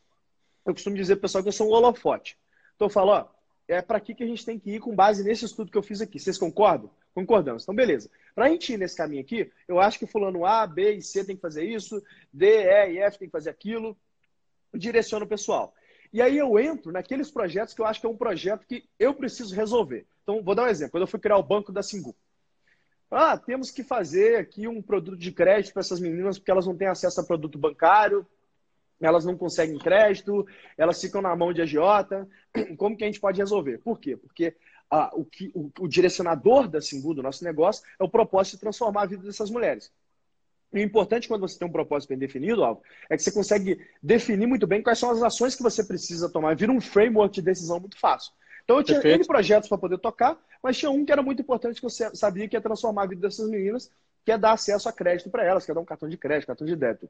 [0.66, 2.36] eu costumo dizer para pessoal que eu sou um holofote.
[2.74, 3.28] Então eu falo, ó,
[3.68, 5.82] é para aqui que a gente tem que ir com base nesse estudo que eu
[5.82, 6.18] fiz aqui.
[6.18, 6.90] Vocês concordam?
[7.14, 7.62] Concordamos.
[7.62, 8.10] Então, beleza.
[8.34, 11.24] Para a gente ir nesse caminho aqui, eu acho que fulano A, B e C
[11.24, 12.02] tem que fazer isso,
[12.32, 13.96] D, E e F tem que fazer aquilo.
[14.72, 15.74] Direciono o pessoal.
[16.12, 19.14] E aí eu entro naqueles projetos que eu acho que é um projeto que eu
[19.14, 20.06] preciso resolver.
[20.22, 20.92] Então, vou dar um exemplo.
[20.92, 22.14] Quando eu fui criar o banco da Singu.
[23.10, 26.76] Ah, temos que fazer aqui um produto de crédito para essas meninas porque elas não
[26.76, 28.24] têm acesso a produto bancário,
[29.00, 30.46] elas não conseguem crédito,
[30.78, 32.28] elas ficam na mão de agiota.
[32.76, 33.78] Como que a gente pode resolver?
[33.78, 34.16] Por quê?
[34.16, 34.54] Porque
[34.90, 38.60] ah, o, que, o, o, direcionador da Singu, do nosso negócio, é o propósito de
[38.60, 39.92] transformar a vida dessas mulheres.
[40.72, 43.80] E o importante quando você tem um propósito bem definido, Alvo, é que você consegue
[44.02, 46.56] definir muito bem quais são as ações que você precisa tomar.
[46.56, 48.32] Vira um framework de decisão muito fácil.
[48.64, 51.80] Então eu tinha N projetos para poder tocar, mas tinha um que era muito importante
[51.80, 53.90] que eu sabia que ia transformar a vida dessas meninas,
[54.24, 56.46] que é dar acesso a crédito para elas, que é dar um cartão de crédito,
[56.46, 57.08] cartão de débito.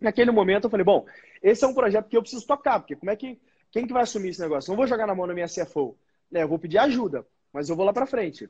[0.00, 1.04] Naquele momento eu falei, bom,
[1.42, 3.38] esse é um projeto que eu preciso tocar, porque como é que
[3.70, 4.70] quem que vai assumir esse negócio?
[4.70, 5.94] Não vou jogar na mão da minha CFO,
[6.30, 6.42] né?
[6.42, 8.48] Eu vou pedir ajuda, mas eu vou lá para frente.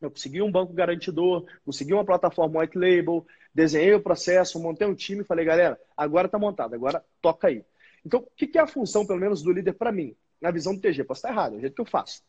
[0.00, 4.94] Eu consegui um banco garantidor, consegui uma plataforma white label, desenhei o processo, montei um
[4.94, 7.64] time e falei, galera, agora está montado, agora toca aí.
[8.04, 10.14] Então, o que é a função, pelo menos, do líder para mim?
[10.44, 11.04] na visão do TG.
[11.04, 12.22] Posso estar errado, é o jeito que eu faço.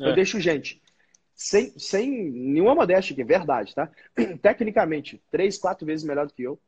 [0.00, 0.08] É.
[0.08, 0.82] Eu deixo gente,
[1.34, 3.88] sem, sem nenhuma modéstia, que é verdade, tá?
[4.42, 6.58] Tecnicamente, três, quatro vezes melhor do que eu.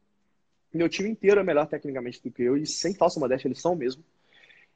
[0.73, 3.75] Meu time inteiro é melhor tecnicamente do que eu, e sem falsa modéstia, eles são
[3.75, 4.05] mesmo.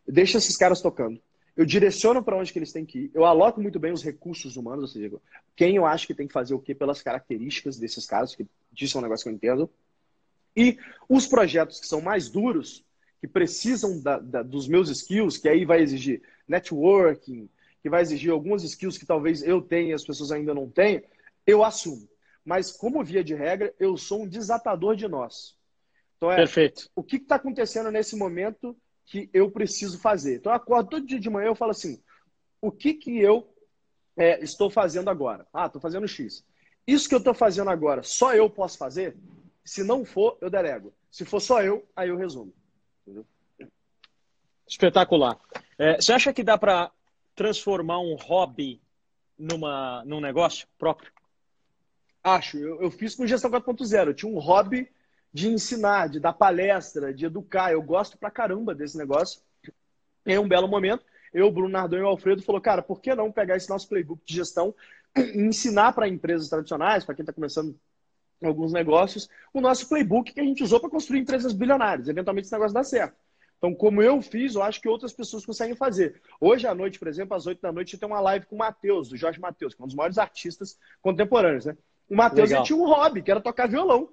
[0.07, 1.21] Eu deixo esses caras tocando.
[1.57, 3.11] Eu direciono para onde que eles têm que ir.
[3.13, 5.17] Eu aloco muito bem os recursos humanos, ou seja,
[5.57, 8.97] quem eu acho que tem que fazer o quê pelas características desses caras, que disso
[8.97, 9.71] é um negócio que eu entendo.
[10.57, 10.79] E
[11.09, 12.85] os projetos que são mais duros,
[13.21, 17.49] que precisam da, da, dos meus skills, que aí vai exigir networking,
[17.83, 21.03] que vai exigir algumas skills que talvez eu tenha e as pessoas ainda não tenham,
[21.47, 22.09] eu assumo.
[22.45, 25.57] Mas, como via de regra, eu sou um desatador de nós.
[26.17, 26.91] Então, é, Perfeito.
[26.95, 28.77] o que está acontecendo nesse momento
[29.11, 30.37] que eu preciso fazer?
[30.37, 32.01] Então, eu acordo todo dia de manhã e falo assim,
[32.63, 33.53] o que, que eu
[34.17, 35.45] é, estou fazendo agora?
[35.53, 36.47] Ah, estou fazendo X.
[36.87, 39.17] Isso que eu estou fazendo agora, só eu posso fazer?
[39.65, 40.95] Se não for, eu delego.
[41.11, 42.55] Se for só eu, aí eu resumo.
[43.03, 43.27] Entendeu?
[44.69, 45.37] Espetacular.
[45.77, 46.93] É, você acha que dá para
[47.35, 48.81] transformar um hobby
[49.37, 51.11] numa, num negócio próprio?
[52.23, 52.59] Acho.
[52.59, 54.07] Eu, eu fiz com gestão 4.0.
[54.07, 54.89] Eu tinha um hobby
[55.33, 57.73] de ensinar, de dar palestra, de educar.
[57.73, 59.41] Eu gosto pra caramba desse negócio.
[60.27, 63.31] Em um belo momento, eu, Bruno Nardon e o Alfredo falou, cara, por que não
[63.31, 64.75] pegar esse nosso playbook de gestão
[65.17, 67.75] e ensinar para empresas tradicionais, para quem está começando
[68.43, 72.09] alguns negócios, o nosso playbook que a gente usou para construir empresas bilionárias.
[72.09, 73.15] Eventualmente esse negócio dá certo.
[73.59, 76.21] Então, como eu fiz, eu acho que outras pessoas conseguem fazer.
[76.41, 79.11] Hoje à noite, por exemplo, às 8 da noite, tem uma live com o Matheus,
[79.11, 81.77] do Jorge Matheus, que é um dos maiores artistas contemporâneos, né?
[82.09, 84.09] O Matheus tinha um hobby, que era tocar violão.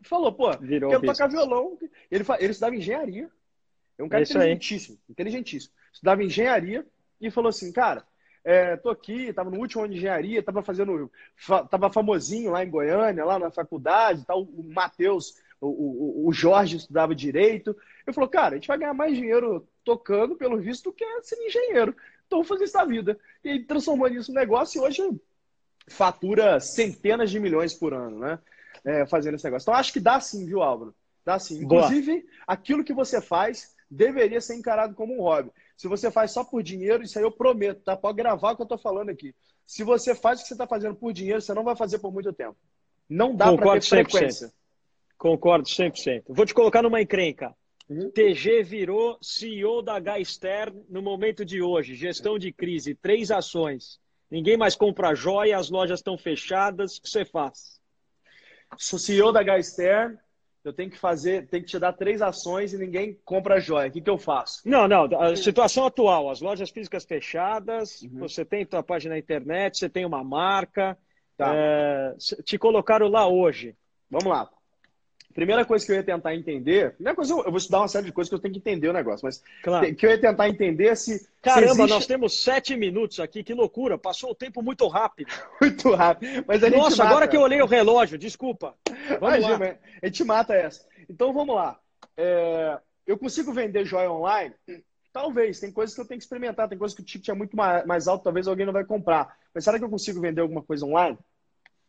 [0.00, 1.78] Ele falou, pô, Virou quero tocar violão.
[2.10, 3.30] Ele, ele estudava engenharia.
[3.98, 5.12] É um cara Isso inteligentíssimo, aí.
[5.12, 5.74] inteligentíssimo.
[5.92, 6.86] Estudava engenharia
[7.20, 8.04] e falou assim, cara,
[8.42, 11.10] é, tô aqui, tava no último ano de engenharia, tava fazendo,
[11.70, 16.78] tava famosinho lá em Goiânia, lá na faculdade, tal, o Matheus, o, o, o, Jorge
[16.78, 17.76] estudava direito.
[18.06, 21.42] Eu falou, cara, a gente vai ganhar mais dinheiro tocando, pelo visto, do que sendo
[21.42, 21.94] engenheiro.
[22.26, 23.18] Então vou fazer isso da vida.
[23.44, 25.02] E aí transformou isso em negócio e hoje
[25.88, 28.38] fatura centenas de milhões por ano, né?
[28.84, 29.64] É, fazendo esse negócio.
[29.64, 30.94] Então acho que dá sim, viu, Álvaro?
[31.24, 31.62] Dá sim.
[31.62, 32.32] Inclusive, Boa.
[32.46, 35.50] aquilo que você faz deveria ser encarado como um hobby.
[35.76, 37.96] Se você faz só por dinheiro, isso aí eu prometo, tá?
[37.96, 39.34] Pode gravar o que eu tô falando aqui.
[39.66, 42.12] Se você faz o que você está fazendo por dinheiro, você não vai fazer por
[42.12, 42.56] muito tempo.
[43.08, 44.48] Não dá para ter frequência.
[44.48, 44.52] 100%.
[45.18, 46.24] Concordo 100%.
[46.28, 47.54] Vou te colocar numa encrenca.
[47.88, 48.10] Uhum.
[48.10, 51.96] TG virou CEO da Gaster no momento de hoje.
[51.96, 53.98] Gestão de crise, três ações.
[54.30, 56.96] Ninguém mais compra joia, as lojas estão fechadas.
[56.96, 57.79] O que você faz?
[58.76, 60.18] Sou CEO da Gaster,
[60.62, 63.88] eu tenho que fazer, tenho que te dar três ações e ninguém compra a joia.
[63.88, 64.60] O que, que eu faço?
[64.68, 65.04] Não, não.
[65.18, 68.18] A situação atual, as lojas físicas fechadas, uhum.
[68.18, 70.98] você tem tua página na internet, você tem uma marca.
[71.36, 71.54] Tá.
[71.54, 72.14] É,
[72.44, 73.74] te colocaram lá hoje.
[74.10, 74.50] Vamos lá.
[75.34, 78.12] Primeira coisa que eu ia tentar entender, primeira coisa, eu vou estudar uma série de
[78.12, 79.94] coisas que eu tenho que entender o negócio, mas claro.
[79.94, 81.28] que eu ia tentar entender se.
[81.40, 81.90] Caramba, se existe...
[81.94, 85.32] nós temos sete minutos aqui, que loucura, passou o tempo muito rápido.
[85.60, 86.44] muito rápido.
[86.48, 88.74] Mas a Nossa, agora que eu olhei o relógio, desculpa.
[89.20, 89.76] Vamos Imagina, lá.
[90.02, 90.84] a gente mata essa.
[91.08, 91.78] Então vamos lá.
[92.16, 92.78] É...
[93.06, 94.54] Eu consigo vender joia online?
[95.12, 97.56] Talvez, tem coisas que eu tenho que experimentar, tem coisas que o ticket é muito
[97.56, 99.36] mais alto, talvez alguém não vai comprar.
[99.52, 101.18] Mas será que eu consigo vender alguma coisa online?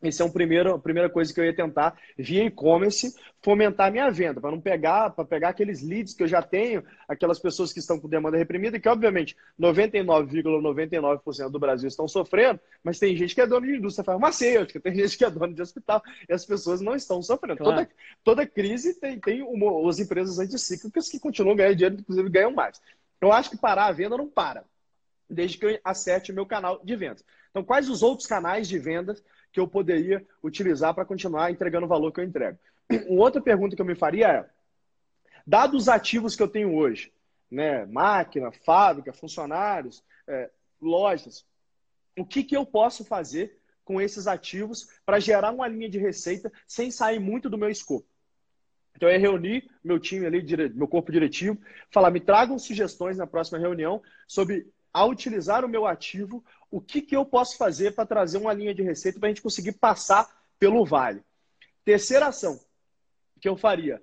[0.02, 3.92] Esse é um primeiro, a primeira coisa que eu ia tentar, via e-commerce, fomentar a
[3.92, 7.72] minha venda, para não pegar, para pegar aqueles leads que eu já tenho, aquelas pessoas
[7.72, 13.16] que estão com demanda reprimida, que obviamente 99,99% ,99 do Brasil estão sofrendo, mas tem
[13.16, 16.34] gente que é dono de indústria farmacêutica, tem gente que é dono de hospital, e
[16.34, 17.58] as pessoas não estão sofrendo.
[17.58, 17.76] Claro.
[17.76, 17.90] Toda,
[18.24, 22.82] toda crise tem, tem uma, as empresas anticíclicas que continuam ganhando dinheiro, inclusive ganham mais.
[23.20, 24.64] Eu acho que parar a venda não para,
[25.30, 27.24] desde que eu acerte o meu canal de vendas.
[27.52, 31.90] Então, quais os outros canais de vendas que eu poderia utilizar para continuar entregando o
[31.90, 32.58] valor que eu entrego.
[33.08, 34.50] Uma outra pergunta que eu me faria é:
[35.46, 37.14] dados os ativos que eu tenho hoje,
[37.50, 40.50] né, máquina, fábrica, funcionários, é,
[40.82, 41.46] lojas,
[42.18, 46.52] o que, que eu posso fazer com esses ativos para gerar uma linha de receita
[46.68, 48.08] sem sair muito do meu escopo?
[48.96, 50.44] Então, eu ia reunir meu time ali,
[50.74, 51.58] meu corpo diretivo,
[51.90, 57.02] falar, me tragam sugestões na próxima reunião sobre a utilizar o meu ativo, o que,
[57.02, 60.28] que eu posso fazer para trazer uma linha de receita para a gente conseguir passar
[60.58, 61.22] pelo vale.
[61.84, 62.58] Terceira ação
[63.42, 64.02] que eu faria,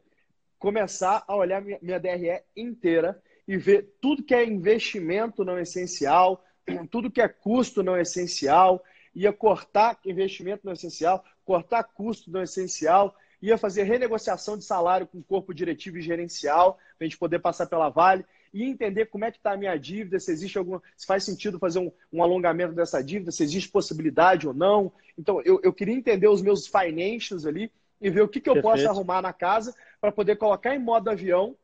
[0.58, 6.44] começar a olhar minha, minha DRE inteira e ver tudo que é investimento não essencial,
[6.90, 13.16] tudo que é custo não essencial, ia cortar investimento não essencial, cortar custo não essencial,
[13.40, 17.38] ia fazer renegociação de salário com o corpo diretivo e gerencial, para a gente poder
[17.38, 20.82] passar pela Vale e entender como é que está a minha dívida, se existe alguma,
[20.96, 24.92] se faz sentido fazer um, um, alongamento dessa dívida, se existe possibilidade ou não.
[25.16, 27.70] Então, eu, eu queria entender os meus financials ali
[28.00, 28.76] e ver o que, que eu Perfeito.
[28.76, 31.56] posso arrumar na casa para poder colocar em modo avião,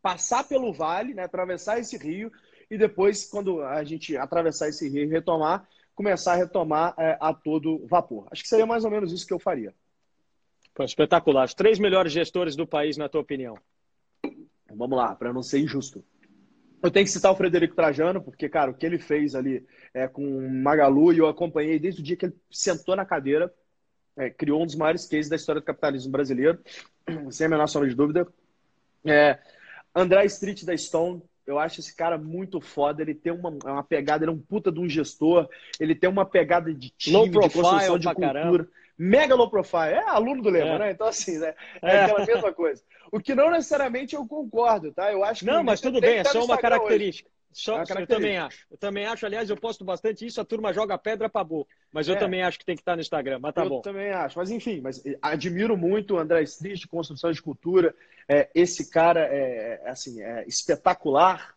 [0.00, 2.30] passar pelo vale, né, atravessar esse rio
[2.70, 7.34] e depois, quando a gente atravessar esse rio e retomar, começar a retomar é, a
[7.34, 8.26] todo vapor.
[8.30, 9.74] Acho que seria mais ou menos isso que eu faria.
[10.74, 11.44] Pô, espetacular.
[11.44, 13.58] Os três melhores gestores do país, na tua opinião?
[14.74, 16.02] Vamos lá, para não ser injusto.
[16.82, 19.64] Eu tenho que citar o Frederico Trajano, porque, cara, o que ele fez ali
[19.94, 23.52] é, com o Magalu, e eu acompanhei desde o dia que ele sentou na cadeira,
[24.16, 26.58] é, criou um dos maiores cases da história do capitalismo brasileiro,
[27.30, 28.26] sem a menor sombra de dúvida.
[29.04, 29.38] É,
[29.94, 33.02] André Street da Stone, eu acho esse cara muito foda.
[33.02, 36.24] Ele tem uma, uma pegada, ele é um puta de um gestor, ele tem uma
[36.24, 38.32] pegada de time, low profile, de construção de cultura.
[38.32, 38.68] Caramba.
[38.98, 39.94] Mega low profile.
[39.94, 40.78] É aluno do Lema, é.
[40.78, 40.90] né?
[40.92, 41.54] Então, assim, né?
[41.82, 42.82] é, é aquela mesma coisa.
[43.12, 45.12] O que não necessariamente eu concordo, tá?
[45.12, 45.46] Eu acho que.
[45.46, 47.30] Não, mas tudo bem, é só uma característica.
[47.52, 48.66] Só, é eu também acho.
[48.70, 51.70] Eu também acho, aliás, eu posto bastante isso, a turma joga pedra para boca.
[51.92, 52.18] Mas eu é.
[52.18, 53.76] também acho que tem que estar no Instagram, mas tá eu bom.
[53.76, 54.38] Eu também acho.
[54.38, 57.94] Mas enfim, mas eh, admiro muito o André Strich, construção de cultura.
[58.26, 61.54] É, esse cara é, é assim, é espetacular.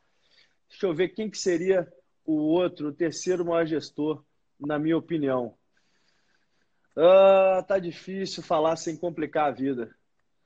[0.70, 1.88] Deixa eu ver quem que seria
[2.26, 4.22] o outro, o terceiro maior gestor,
[4.60, 5.56] na minha opinião.
[6.98, 9.96] Ah, tá difícil falar sem complicar a vida.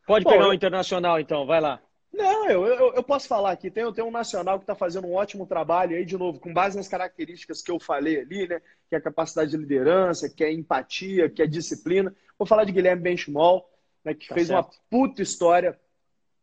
[0.09, 1.79] Pode Bom, pegar o um internacional, então, vai lá.
[2.11, 3.69] Não, eu, eu, eu, posso falar aqui.
[3.69, 6.75] Tem, tem um nacional que está fazendo um ótimo trabalho aí, de novo, com base
[6.75, 8.59] nas características que eu falei ali, né?
[8.89, 12.11] Que é a capacidade de liderança, que é empatia, que é disciplina.
[12.39, 13.69] Vou falar de Guilherme Benchimol,
[14.03, 14.65] né, que tá fez certo.
[14.65, 15.79] uma puta história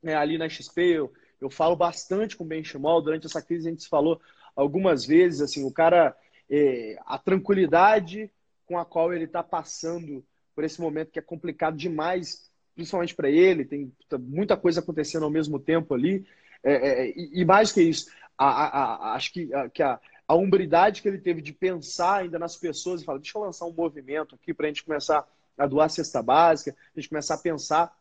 [0.00, 0.82] né, ali na XP.
[0.82, 3.02] Eu, eu falo bastante com o Benchimol.
[3.02, 4.20] Durante essa crise a gente se falou
[4.54, 5.40] algumas vezes.
[5.40, 6.16] Assim, o cara,
[6.48, 8.30] é, a tranquilidade
[8.64, 12.46] com a qual ele está passando por esse momento que é complicado demais
[12.76, 16.24] principalmente para ele, tem muita coisa acontecendo ao mesmo tempo ali.
[16.62, 19.98] É, é, e, mais que isso, a, a, a, acho que, que a,
[20.28, 23.64] a umbridade que ele teve de pensar ainda nas pessoas e falar, deixa eu lançar
[23.64, 27.38] um movimento aqui para a gente começar a doar cesta básica, a gente começar a
[27.38, 27.96] pensar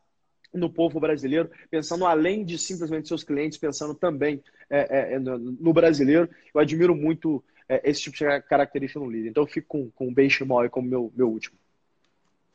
[0.53, 5.37] no povo brasileiro, pensando além de simplesmente seus clientes, pensando também é, é, é no,
[5.37, 6.29] no, brasileiro.
[6.53, 9.29] Eu admiro muito é, esse tipo de característica no líder.
[9.29, 10.29] Então eu fico com, com o Ben
[10.71, 11.57] como meu, meu último.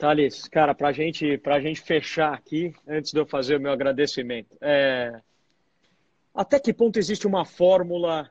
[0.01, 4.57] Thales, cara, para gente, a gente fechar aqui, antes de eu fazer o meu agradecimento,
[4.59, 5.21] é...
[6.35, 8.31] até que ponto existe uma fórmula,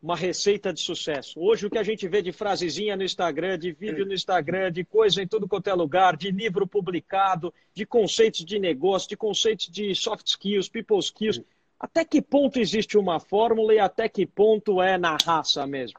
[0.00, 1.40] uma receita de sucesso?
[1.40, 4.84] Hoje, o que a gente vê de frasezinha no Instagram, de vídeo no Instagram, de
[4.84, 9.68] coisa em tudo quanto é lugar, de livro publicado, de conceitos de negócio, de conceitos
[9.68, 11.42] de soft skills, people skills,
[11.80, 15.98] até que ponto existe uma fórmula e até que ponto é na raça mesmo?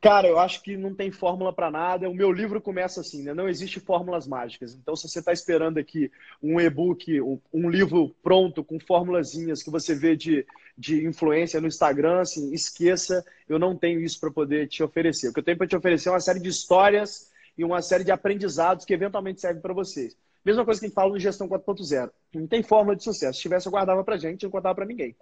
[0.00, 2.08] Cara, eu acho que não tem fórmula para nada.
[2.08, 3.32] O meu livro começa assim, né?
[3.32, 4.74] Não existe fórmulas mágicas.
[4.74, 6.10] Então, se você está esperando aqui
[6.42, 12.20] um e-book, um, livro pronto com formulazinhas que você vê de, de influência no Instagram,
[12.20, 13.24] assim, esqueça.
[13.48, 15.28] Eu não tenho isso para poder te oferecer.
[15.28, 18.04] O que eu tenho para te oferecer é uma série de histórias e uma série
[18.04, 20.14] de aprendizados que eventualmente servem para vocês.
[20.44, 22.10] Mesma coisa que a gente fala no Gestão 4.0.
[22.34, 23.34] Não tem fórmula de sucesso.
[23.34, 25.16] Se tivesse, eu guardava pra gente, não contava para ninguém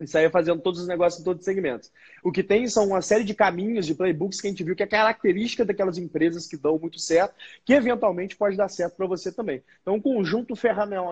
[0.00, 1.92] e saía fazendo todos os negócios em todos os segmentos.
[2.24, 4.82] O que tem são uma série de caminhos, de playbooks que a gente viu que
[4.82, 7.34] é característica daquelas empresas que dão muito certo,
[7.64, 9.62] que eventualmente pode dar certo para você também.
[9.82, 10.54] Então, um conjunto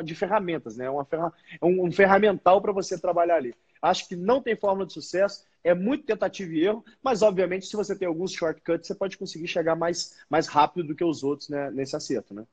[0.03, 0.89] de ferramentas, né?
[0.89, 1.33] Uma ferra...
[1.63, 3.55] Um ferramental para você trabalhar ali.
[3.81, 7.77] Acho que não tem fórmula de sucesso, é muito tentativa e erro, mas obviamente se
[7.77, 11.49] você tem alguns shortcuts, você pode conseguir chegar mais, mais rápido do que os outros
[11.49, 12.45] né, nesse acerto, né?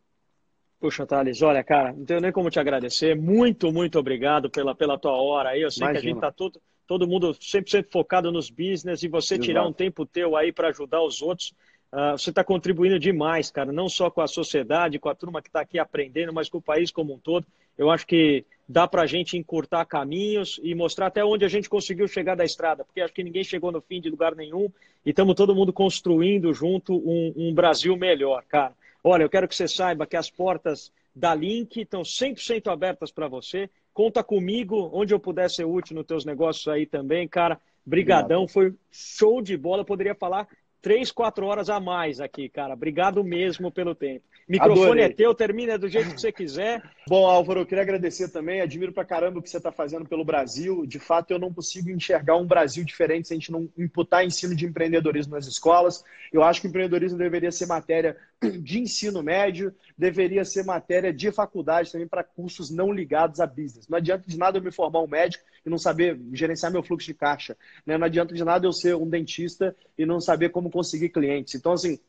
[0.80, 3.16] Puxa, Thales, olha, cara, não tenho nem como te agradecer.
[3.16, 5.62] Muito, muito obrigado pela, pela tua hora aí.
[5.62, 6.02] Eu sei Imagina.
[6.02, 9.48] que a gente tá todo, todo mundo 100% focado nos business e você Exato.
[9.48, 11.54] tirar um tempo teu aí para ajudar os outros.
[11.92, 15.48] Uh, você está contribuindo demais, cara, não só com a sociedade, com a turma que
[15.48, 17.48] está aqui aprendendo, mas com o país como um todo.
[17.78, 21.70] Eu acho que dá para a gente encurtar caminhos e mostrar até onde a gente
[21.70, 24.70] conseguiu chegar da estrada, porque acho que ninguém chegou no fim de lugar nenhum
[25.06, 28.74] e estamos todo mundo construindo junto um, um Brasil melhor, cara.
[29.08, 33.28] Olha, eu quero que você saiba que as portas da Link estão 100% abertas para
[33.28, 33.70] você.
[33.94, 37.62] Conta comigo, onde eu puder ser útil nos teus negócios aí também, cara.
[37.86, 39.82] Brigadão, foi show de bola.
[39.82, 40.48] Eu poderia falar
[40.82, 42.74] três, quatro horas a mais aqui, cara.
[42.74, 44.26] Obrigado mesmo pelo tempo.
[44.48, 45.06] Microfone Adorei.
[45.06, 46.84] é teu, termina do jeito que você quiser.
[47.10, 48.62] Bom, Álvaro, eu queria agradecer também.
[48.62, 50.86] Admiro pra caramba o que você está fazendo pelo Brasil.
[50.86, 54.56] De fato, eu não consigo enxergar um Brasil diferente se a gente não imputar ensino
[54.56, 56.04] de empreendedorismo nas escolas.
[56.32, 58.16] Eu acho que o empreendedorismo deveria ser matéria
[58.62, 63.88] de ensino médio, deveria ser matéria de faculdade também para cursos não ligados a business.
[63.88, 67.08] Não adianta de nada eu me formar um médico e não saber gerenciar meu fluxo
[67.08, 67.58] de caixa.
[67.84, 67.98] Né?
[67.98, 71.56] Não adianta de nada eu ser um dentista e não saber como conseguir clientes.
[71.56, 72.00] Então, assim,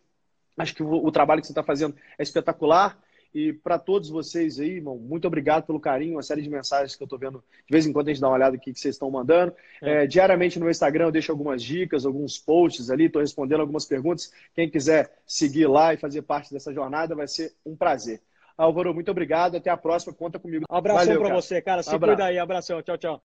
[0.56, 2.98] Acho que o, o trabalho que você está fazendo é espetacular.
[3.34, 7.02] E para todos vocês aí, irmão, muito obrigado pelo carinho, uma série de mensagens que
[7.02, 7.44] eu estou vendo.
[7.66, 9.52] De vez em quando a gente dá uma olhada aqui que vocês estão mandando.
[9.82, 10.04] É.
[10.04, 13.84] É, diariamente no meu Instagram eu deixo algumas dicas, alguns posts ali, estou respondendo algumas
[13.84, 14.32] perguntas.
[14.54, 18.22] Quem quiser seguir lá e fazer parte dessa jornada vai ser um prazer.
[18.56, 19.56] Álvaro, muito obrigado.
[19.56, 20.14] Até a próxima.
[20.14, 20.64] Conta comigo.
[20.70, 21.82] Um abração para você, cara.
[21.82, 22.38] Se um cuida aí.
[22.38, 22.80] Abração.
[22.82, 23.22] Tchau, tchau.